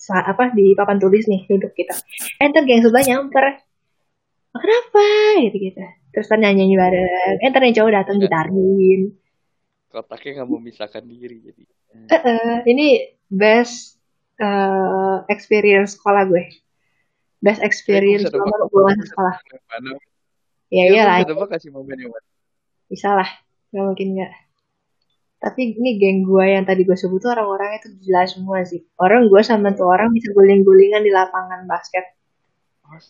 [0.09, 1.93] apa di papan tulis nih duduk gitu.
[2.41, 3.45] Eh ntar geng sebelah nyamper,
[4.57, 5.05] "Oh, kenapa
[5.45, 5.85] gitu gitu.
[6.09, 8.25] Terus ntar nyanyi bareng, eh ntar yang cowok datang Iya.
[8.33, 9.03] gitarin.
[9.93, 11.63] kotaknya nggak memisahkan diri jadi.
[12.09, 12.89] Eh, eh, ini
[13.29, 14.01] best
[14.41, 16.49] eh, experience sekolah gue.
[17.45, 19.35] Best experience nebak, selama gue masuk bisa sekolah.
[19.69, 19.91] mana.
[20.73, 22.29] Ya Iya, iyalah, bisa nebak kasih momen yang mana.
[22.89, 23.29] bisa lah.
[23.69, 24.48] Gak mungkin nggak.
[25.39, 28.83] Tapi ini geng gue yang tadi gue sebut tuh orang-orangnya tuh gila semua sih.
[28.99, 32.11] Orang gue sama tuh orang bisa guling-gulingan di lapangan basket.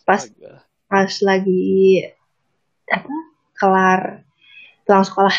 [0.05, 0.61] Pas- Astaga.
[0.89, 2.05] pas lagi
[2.89, 3.13] apa
[3.57, 4.01] kelar
[4.85, 5.37] pulang sekolah.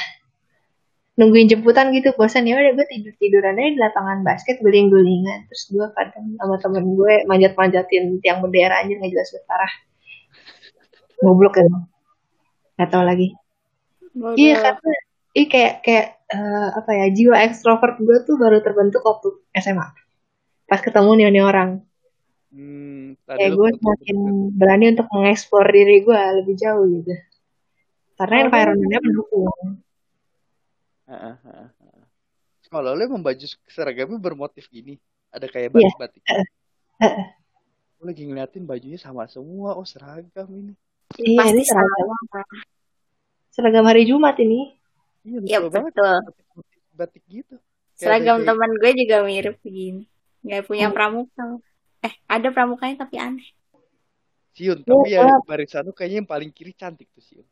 [1.14, 2.50] Nungguin jemputan gitu bosan.
[2.50, 6.58] Ya udah gue tidur tiduran aja di lapangan basket guling gulingan terus gue kadang sama
[6.58, 9.72] temen gue manjat manjatin tiang bendera aja nggak jelas parah.
[11.22, 11.86] Goblok emang.
[12.74, 13.28] Nggak tahu lagi.
[14.34, 14.92] Iya karena
[15.38, 19.86] iya kayak kayak eh, apa ya jiwa ekstrovert gue tuh baru terbentuk waktu SMA
[20.64, 21.70] pas ketemu nih nih orang.
[22.50, 24.16] Hmm, kayak gue semakin
[24.54, 27.14] berani untuk mengeksplor diri gue lebih jauh gitu.
[28.14, 28.44] Karena Oh.
[28.46, 29.50] environmentnya mendukung.
[32.70, 34.94] Kalau lu emang baju seragamnya bermotif gini,
[35.34, 35.90] ada kayak Iya.
[35.90, 36.22] batik-batik.
[37.98, 40.74] Gue lagi ngeliatin bajunya sama semua, oh seragam ini.
[41.18, 42.08] iya Pasti ini seragam
[43.50, 44.78] seragam hari Jumat ini
[45.20, 45.92] Iya Iya betul banget.
[45.92, 46.16] betul.
[46.24, 46.46] Batik,
[46.92, 47.54] batik gitu.
[47.56, 50.02] Kayak Seragam ada- teman gue juga mirip begini.
[50.40, 50.92] Gak punya Oh.
[50.92, 51.44] pramuka.
[52.00, 53.44] Eh, ada pramukanya tapi aneh.
[54.50, 55.42] Siun, Iya, tapi ya gelap.
[55.44, 57.46] barisan lu kayaknya yang paling kiri cantik tuh Siun.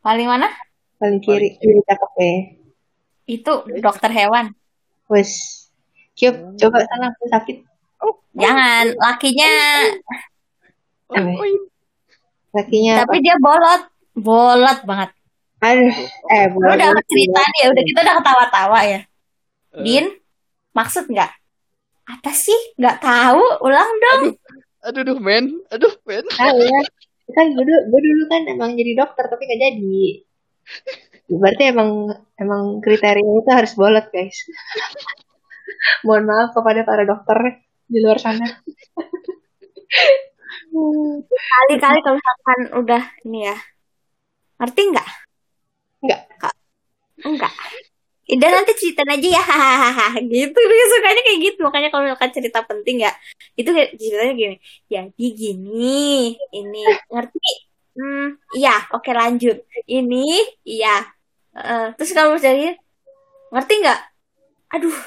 [0.00, 0.48] Paling mana?
[0.96, 1.72] paling kiri Paling kiri.
[1.72, 2.32] kiri cakep ya
[3.30, 4.52] Itu dokter hewan.
[5.06, 5.30] wes
[6.12, 6.52] Cium, Oh.
[6.58, 7.56] coba sana aku sakit
[8.32, 9.52] Jangan, lakinya.
[11.08, 11.30] Oh, Apa?
[11.32, 11.66] oh, ini.
[12.50, 13.82] kakinya apa Tapi dia bolot.
[14.12, 15.10] Bolot banget.
[15.60, 15.94] Aduh
[16.32, 19.00] eh Lu udah cerita nih, udah kita udah ketawa-tawa ya.
[19.76, 20.06] Eh, Din,
[20.72, 21.32] maksud nggak?
[22.08, 22.56] Apa sih?
[22.80, 23.44] Nggak tahu.
[23.62, 24.22] Ulang dong.
[24.88, 25.60] Aduh, aduh, men.
[25.68, 26.24] Aduh, men.
[26.32, 26.80] tahu ya
[27.34, 30.02] kan gue dulu, gue dulu kan emang jadi dokter tapi gak jadi
[31.30, 31.90] berarti emang
[32.38, 34.34] emang kriteria itu harus bolot guys
[36.06, 38.46] mohon maaf kepada para dokter di luar sana
[40.70, 43.58] Kali-kali kalau misalkan udah ini ya.
[44.62, 45.08] Ngerti nggak?
[46.00, 46.20] Nggak.
[46.40, 46.54] Kak.
[47.24, 47.52] Enggak.
[48.30, 49.42] Udah nanti ceritain aja ya.
[49.42, 50.06] Hahaha.
[50.22, 50.54] Gitu.
[50.54, 51.58] Dia sukanya kayak gitu.
[51.66, 53.12] Makanya kalau misalkan cerita penting ya.
[53.58, 54.56] Itu kayak ceritanya gini.
[54.86, 55.98] Jadi gini.
[56.54, 56.82] Ini.
[57.10, 57.52] Ngerti?
[57.98, 58.38] Hmm.
[58.54, 58.74] Iya.
[58.94, 59.56] Oke lanjut.
[59.84, 60.26] Ini.
[60.62, 61.10] Iya.
[61.58, 62.78] Eh, terus kalau misalnya
[63.50, 64.00] ngerti nggak
[64.78, 64.98] aduh.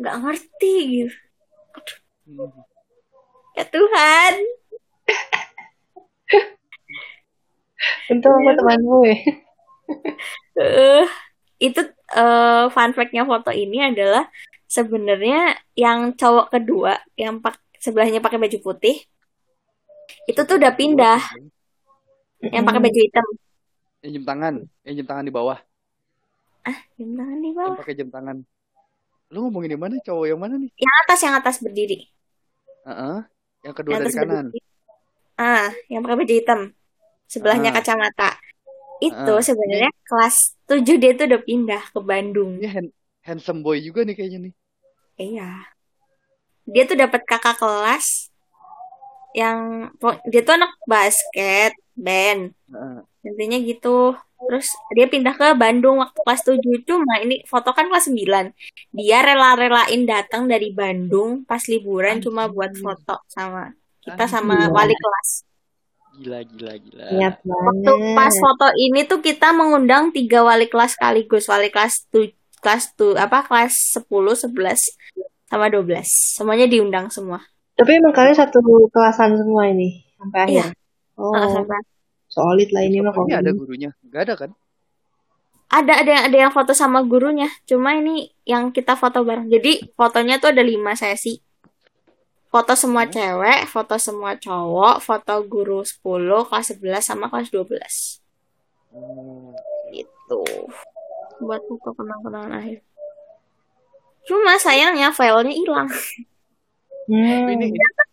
[0.00, 1.14] Nggak ngerti gitu.
[2.26, 2.50] Hmm.
[3.52, 4.34] ya Tuhan.
[8.10, 9.14] Untung aku teman gue
[10.60, 11.06] eh
[11.58, 11.80] itu
[12.12, 14.28] eh, fun fact-nya foto ini adalah
[14.66, 18.96] sebenarnya yang cowok kedua yang pak sebelahnya pakai baju putih
[20.26, 21.18] itu tuh udah pindah
[22.50, 23.26] yang pakai baju hitam
[24.02, 24.54] Yang jam tangan,
[24.86, 25.58] yang jam tangan di bawah,
[26.94, 28.36] jam tangan di yang bawah pakai jam tangan.
[29.26, 29.96] Lu ngomongin yang mana?
[29.98, 30.70] Cowok yang mana nih?
[30.78, 32.06] yang atas yang atas berdiri
[32.86, 33.18] Heeh.
[33.66, 34.46] Yang kedua yang dari atas kanan.
[34.46, 34.60] berdiri
[35.36, 36.60] ah yang pakai baju hitam
[37.26, 37.74] sebelahnya Ah.
[37.74, 38.30] kacamata
[38.98, 39.42] itu Ah.
[39.42, 44.14] sebenarnya kelas 7 dia tuh udah pindah ke Bandung Ini hand- handsome boy juga nih
[44.14, 44.54] kayaknya nih.
[45.16, 45.50] Iya.
[46.64, 48.28] Dia tuh dapat kakak kelas
[49.32, 49.90] yang
[50.26, 52.52] dia tuh anak basket band.
[52.66, 52.98] Heeh.
[53.24, 54.14] Intinya gitu.
[54.36, 58.52] Terus dia pindah ke Bandung waktu kelas 7 cuma ini foto kan kelas 9.
[58.92, 62.84] Dia rela-relain datang dari Bandung pas liburan cuma buat Anjir.
[62.84, 63.72] foto sama
[64.02, 64.28] kita Anjir.
[64.28, 65.45] sama wali kelas.
[66.16, 67.06] Gila, gila, gila.
[67.12, 71.44] niat Waktu pas foto ini tuh kita mengundang tiga wali kelas sekaligus.
[71.46, 72.24] Wali kelas tu
[72.56, 74.08] kelas tuh apa kelas 10,
[74.48, 74.96] 11
[75.46, 76.08] sama 12.
[76.34, 77.44] Semuanya diundang semua.
[77.72, 78.56] tapi emang kalian satu
[78.88, 80.66] kelasan semua ini sampai akhir Iya.
[81.14, 81.84] oh sampai-
[82.26, 83.52] solid lah ini mah kalau ada ini.
[83.52, 83.90] gurunya?
[84.08, 84.50] Gak ada kan?
[85.68, 87.52] Ada ada yang ada yang foto sama gurunya.
[87.64, 89.46] Cuma ini yang kita foto bareng.
[89.46, 91.36] Jadi fotonya tuh ada lima sesi.
[92.56, 93.12] Foto semua Hmm.
[93.12, 98.24] cewek, foto semua cowok, foto guru 10, kelas 11 sama kelas 12.
[98.96, 99.52] Oh.
[99.92, 100.40] Gitu.
[101.36, 102.80] Buat foto kenang-kenangan akhir.
[104.24, 105.88] Cuma sayangnya filenya hilang.
[107.12, 107.44] Hmm.
[107.44, 107.66] Tapi ini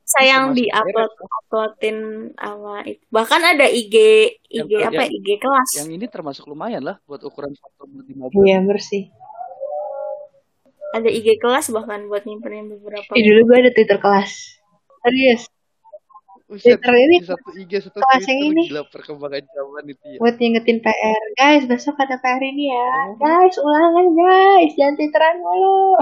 [0.04, 1.98] Sayang di upload uploadin
[2.36, 3.00] sama itu.
[3.08, 3.96] Bahkan ada IG
[4.52, 5.08] IG Yang- apa ya?
[5.08, 5.70] yang- IG kelas.
[5.80, 8.44] yang ini termasuk lumayan lah buat ukuran foto di mobil.
[8.46, 9.08] iya bersih
[10.94, 14.32] ada IG kelas bahkan buat nyimpenin beberapa Eh, dulu gue ada Twitter kelas.
[15.02, 15.44] Serius.
[16.54, 18.70] Twitter ini satu IG satu kelas yang ini.
[18.70, 20.18] gila perkembangan zaman itu ya.
[20.22, 21.24] buat ngingetin PR.
[21.34, 22.90] Guys, besok ada PR ini ya.
[23.10, 23.18] Oh.
[23.18, 24.72] Guys, ulangan guys.
[24.78, 25.98] Jangan Twitteran mulu.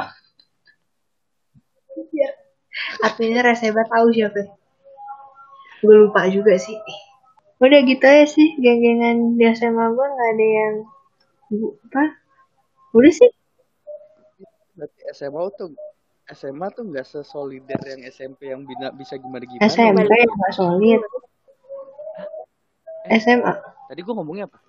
[2.11, 2.29] Iya.
[3.03, 4.43] Adminnya Reseba tahu siapa.
[5.79, 6.75] Gue lupa juga sih.
[7.61, 8.57] Udah gitu aja sih.
[8.59, 10.73] Geng-gengan di SMA gue gak ada yang...
[11.47, 12.03] Bu- Apa?
[12.91, 13.31] Udah sih.
[14.71, 15.69] Berarti SMA tuh
[16.31, 19.67] SMA tuh nggak sesolider yang SMP yang bina, bisa gimana gimana.
[19.67, 21.01] SMP yang gak solid.
[23.11, 23.53] SMA.
[23.91, 24.59] Tadi gua ngomongnya apa?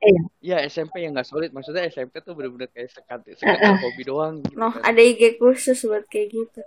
[0.00, 0.22] Eh, ya.
[0.40, 1.50] Iya SMP yang nggak solid.
[1.52, 4.40] Maksudnya SMP tuh bener-bener kayak sekat sekedar hobi doang.
[4.40, 4.80] Gitu Noh, kan.
[4.86, 6.62] ada IG khusus buat kayak gitu.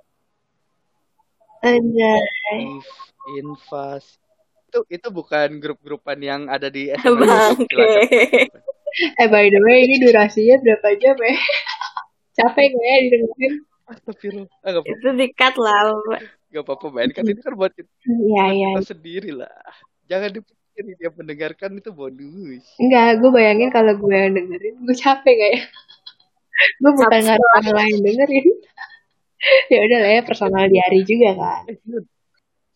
[1.65, 2.13] Ada.
[3.39, 4.05] Invas.
[4.69, 7.25] Itu itu bukan grup-grupan yang ada di SMA.
[7.25, 7.89] Bangke.
[9.19, 11.35] Eh, by the way, ini durasinya berapa jam ya?
[12.39, 13.53] Capek gak ya didengerin?
[13.89, 14.49] Astagfirullah.
[14.61, 15.81] Ah, itu dikat lah.
[16.49, 18.69] Nggak apa-apa, main kan ini kan buat kita, Iya, iya.
[18.77, 19.53] kita sendiri lah.
[20.09, 22.65] Jangan dipikirin dia mendengarkan itu bonus.
[22.81, 25.61] Enggak, gue bayangin kalau gue yang dengerin, gue capek gak ya?
[26.81, 28.47] gue bukan ngaruh orang lain dengerin.
[29.73, 31.61] ya udah lah ya, personal diary juga kan.
[31.69, 32.03] Eh, Siun.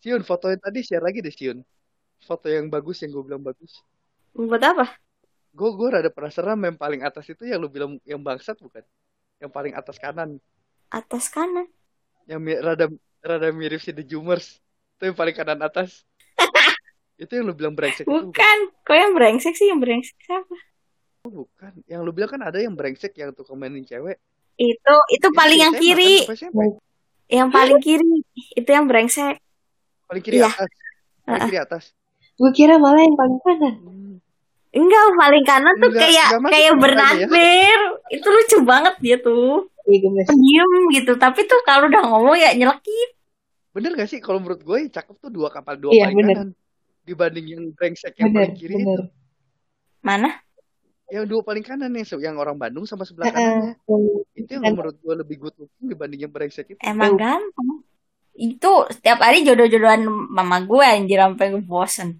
[0.04, 1.62] Siun, foto yang tadi share lagi deh, Siun.
[2.24, 3.82] Foto yang bagus yang gue bilang bagus.
[4.34, 4.86] Buat apa?
[5.54, 8.82] Gue gue rada penasaran yang paling atas itu yang lu bilang yang bangsat bukan?
[9.38, 10.42] Yang paling atas kanan.
[10.90, 11.70] Atas kanan.
[12.26, 12.86] Yang mi- rada
[13.22, 14.58] rada mirip si The Jumers.
[14.98, 16.02] Itu yang paling kanan atas.
[17.22, 18.34] itu yang lu bilang brengsek itu bukan?
[18.34, 18.58] Bukan.
[18.82, 19.70] Kok yang brengsek sih?
[19.70, 20.56] Yang brengsek siapa?
[21.24, 21.72] Oh, bukan.
[21.86, 24.18] Yang lu bilang kan ada yang brengsek yang tuh komenin cewek.
[24.58, 26.14] Itu itu paling yang SMA, kiri.
[26.26, 26.70] Kan?
[27.30, 28.10] Yang paling kiri.
[28.58, 29.38] Itu yang brengsek.
[30.10, 30.50] Paling kiri Iya.
[30.50, 30.70] atas.
[31.22, 31.46] Paling Heeh.
[31.46, 31.84] kiri atas.
[32.34, 33.74] Gue kira malah yang paling kanan.
[33.78, 34.03] Hmm.
[34.74, 37.78] Enggak, paling kanan tuh Enggak, kayak enggak kayak ke Bernadber.
[38.10, 39.70] Itu lucu banget dia tuh.
[39.84, 40.26] Iya, gemes.
[40.26, 41.12] Pendiam gitu.
[41.14, 43.10] Tapi tuh kalau udah ngomong ya nyelekit.
[43.70, 46.34] Bener gak sih kalau menurut gue yang cakep tuh dua kapal dua Iya, paling bener.
[46.34, 46.48] kanan
[47.04, 48.86] dibanding yang brengsek yang Bener, paling kiri bener.
[48.86, 49.02] itu.
[50.00, 50.30] Mana?
[51.06, 53.74] Yang dua paling kanan yang se- yang orang Bandung sama sebelah kanannya.
[54.32, 56.80] Itu yang menurut gue lebih good looking dibanding yang brengsek itu.
[56.80, 57.82] Emang gampang.
[58.32, 62.18] Itu setiap hari jodoh-jodohan mama gue anjir sampai gue bosen.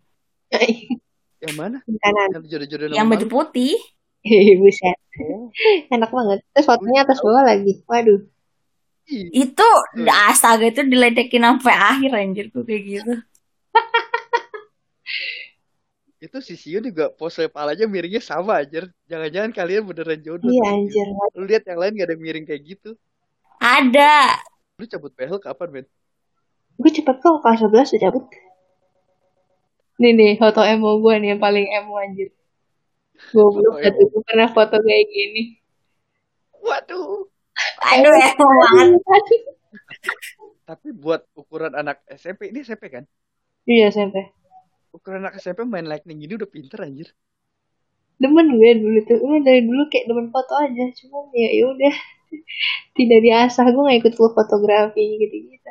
[1.45, 1.79] Yang mana?
[1.85, 2.29] kanan.
[2.33, 3.75] Yang jodoh-jodoh Yang baju putih.
[4.57, 4.97] Buset.
[5.21, 5.53] Oh,
[5.95, 6.39] Enak banget.
[6.51, 7.85] Terus fotonya atas bawah lagi.
[7.85, 8.21] Waduh.
[9.05, 9.29] iya.
[9.45, 10.09] Itu Hmm.
[10.09, 13.13] astaga itu diledekin sampai akhir anjir tuh kayak gitu.
[16.17, 18.89] Itu si Sio juga pose palanya miringnya sama aja.
[19.05, 20.49] Jangan-jangan kalian beneran jodoh.
[20.49, 21.05] Iya anjir.
[21.37, 22.97] Lu lihat yang lain gak ada miring kayak gitu.
[23.61, 24.41] Ada.
[24.81, 25.87] Lu cabut behel kapan, men?
[26.81, 28.25] Gue cepet kok kelas 11 udah cabut.
[29.95, 32.35] Nih nih foto emo gue nih yang paling emo anjir.
[33.31, 34.11] Gue belum Foto emo.
[34.11, 35.43] gue pernah foto kayak gini.
[36.59, 37.31] Waduh.
[37.85, 38.91] Aduh emo banget.
[40.65, 43.05] Tapi buat ukuran anak SMP, ini SMP kan?
[43.65, 44.33] Iya SMP.
[44.91, 47.09] Ukuran anak SMP main lightning gini udah pinter anjir.
[48.17, 49.19] Demen gue dulu tuh.
[49.19, 50.85] Gue dari dulu kayak demen foto aja.
[50.99, 51.95] Cuma ya ya udah.
[52.95, 53.67] Tidak diasah.
[53.71, 55.71] Gue gak ikut klub fotografi gitu-gitu.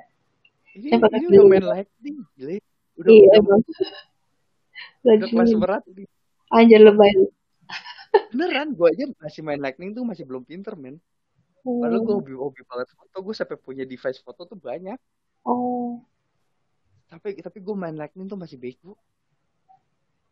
[0.74, 1.51] Ini, Yang pada ini udah dulu.
[1.51, 2.57] main lightning, gile.
[2.93, 3.57] Udah, Iya udah,
[5.03, 6.03] kelas Lagi berat ini.
[6.49, 7.11] anjir lebay.
[8.31, 10.97] Beneran, gue aja masih main lightning tuh masih belum pinter, men.
[11.59, 12.19] Padahal gue Hmm.
[12.19, 14.99] hobi, hobi banget foto, gue sampai punya device foto tuh banyak.
[15.41, 16.03] Oh.
[17.07, 18.95] Tapi tapi gue main lightning tuh masih bego.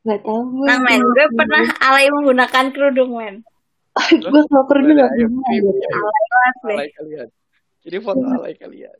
[0.01, 0.65] Gak tau gue.
[0.65, 3.36] Nah men, gue pernah alay menggunakan kerudung men.
[4.24, 5.07] gue gak pernah.
[5.07, 5.26] anjir.
[5.26, 5.28] ayo.
[5.30, 6.76] Banget deh.
[6.76, 7.28] Alay kalian.
[7.82, 8.97] Jadi foto alay kalian.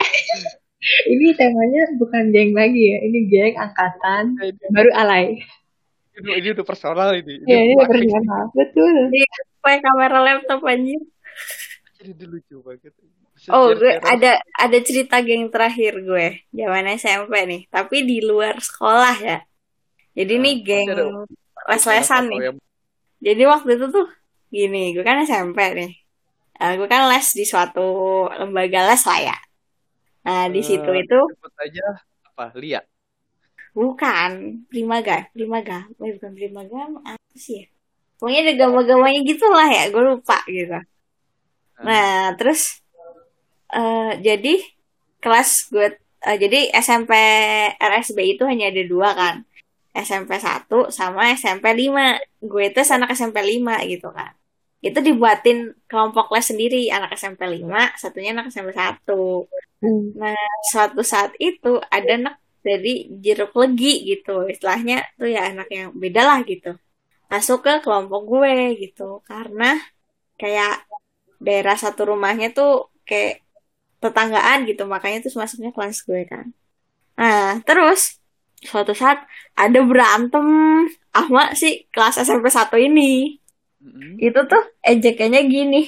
[0.78, 2.98] Ini temanya bukan geng lagi ya.
[3.02, 4.24] Ini geng angkatan.
[4.38, 5.42] Ini, Baru alay.
[6.18, 7.42] ini, ini udah personal ini.
[7.46, 8.44] Ya ini udah personal.
[8.54, 8.94] Betul.
[9.58, 11.02] Pakai kamera laptop anjir.
[11.98, 12.94] Jadi ini lucu banget.
[13.34, 18.58] Bisa Oh, gue ada ada cerita geng terakhir gue, zaman SMP nih, tapi di luar
[18.58, 19.38] sekolah ya.
[20.18, 20.86] Jadi Nah, nih geng
[21.70, 22.40] les-lesan nih.
[22.50, 22.56] yang
[23.18, 24.06] Jadi waktu itu tuh
[24.50, 25.90] gini, gue kan SMP nih.
[26.58, 29.36] Eh, gue kan les di suatu lembaga les lah ya.
[30.26, 31.84] Nah, di situ eh, itu sebut aja
[32.28, 32.44] apa?
[32.58, 32.80] Lia.
[33.74, 34.30] bukan
[34.70, 37.66] Primaga, Primaga, eh, bukan Primaga, apa sih ya?
[38.18, 40.74] Pokoknya ada gambar-gambarnya gitu lah ya, gue lupa gitu.
[40.74, 40.86] Nah,
[41.86, 42.82] Nah, terus
[43.70, 44.54] eh jadi
[45.22, 45.86] kelas gue
[46.26, 47.12] eh, jadi SMP
[47.78, 49.36] RSB itu hanya ada dua kan.
[49.94, 52.18] SMP 1 sama SMP 5.
[52.38, 54.32] Gue itu anak SMP 5 gitu kan.
[54.78, 59.48] Itu dibuatin kelompok les sendiri, anak SMP 5, satunya anak SMP 1.
[59.82, 60.14] Hmm.
[60.14, 60.38] Nah,
[60.70, 64.46] suatu saat itu ada anak dari jeruk legi gitu.
[64.46, 66.78] Istilahnya tuh ya anak yang beda lah gitu.
[67.30, 69.22] Masuk ke kelompok gue gitu.
[69.26, 69.78] Karena
[70.38, 70.86] kayak
[71.42, 73.42] daerah satu rumahnya tuh kayak
[73.98, 76.54] tetanggaan gitu makanya terus masuknya kelas gue kan
[77.18, 78.22] nah terus
[78.62, 79.22] suatu saat
[79.54, 80.46] ada berantem
[81.14, 83.38] sama si kelas SMP 1 ini.
[84.18, 85.82] Itu tuh ejekannya gini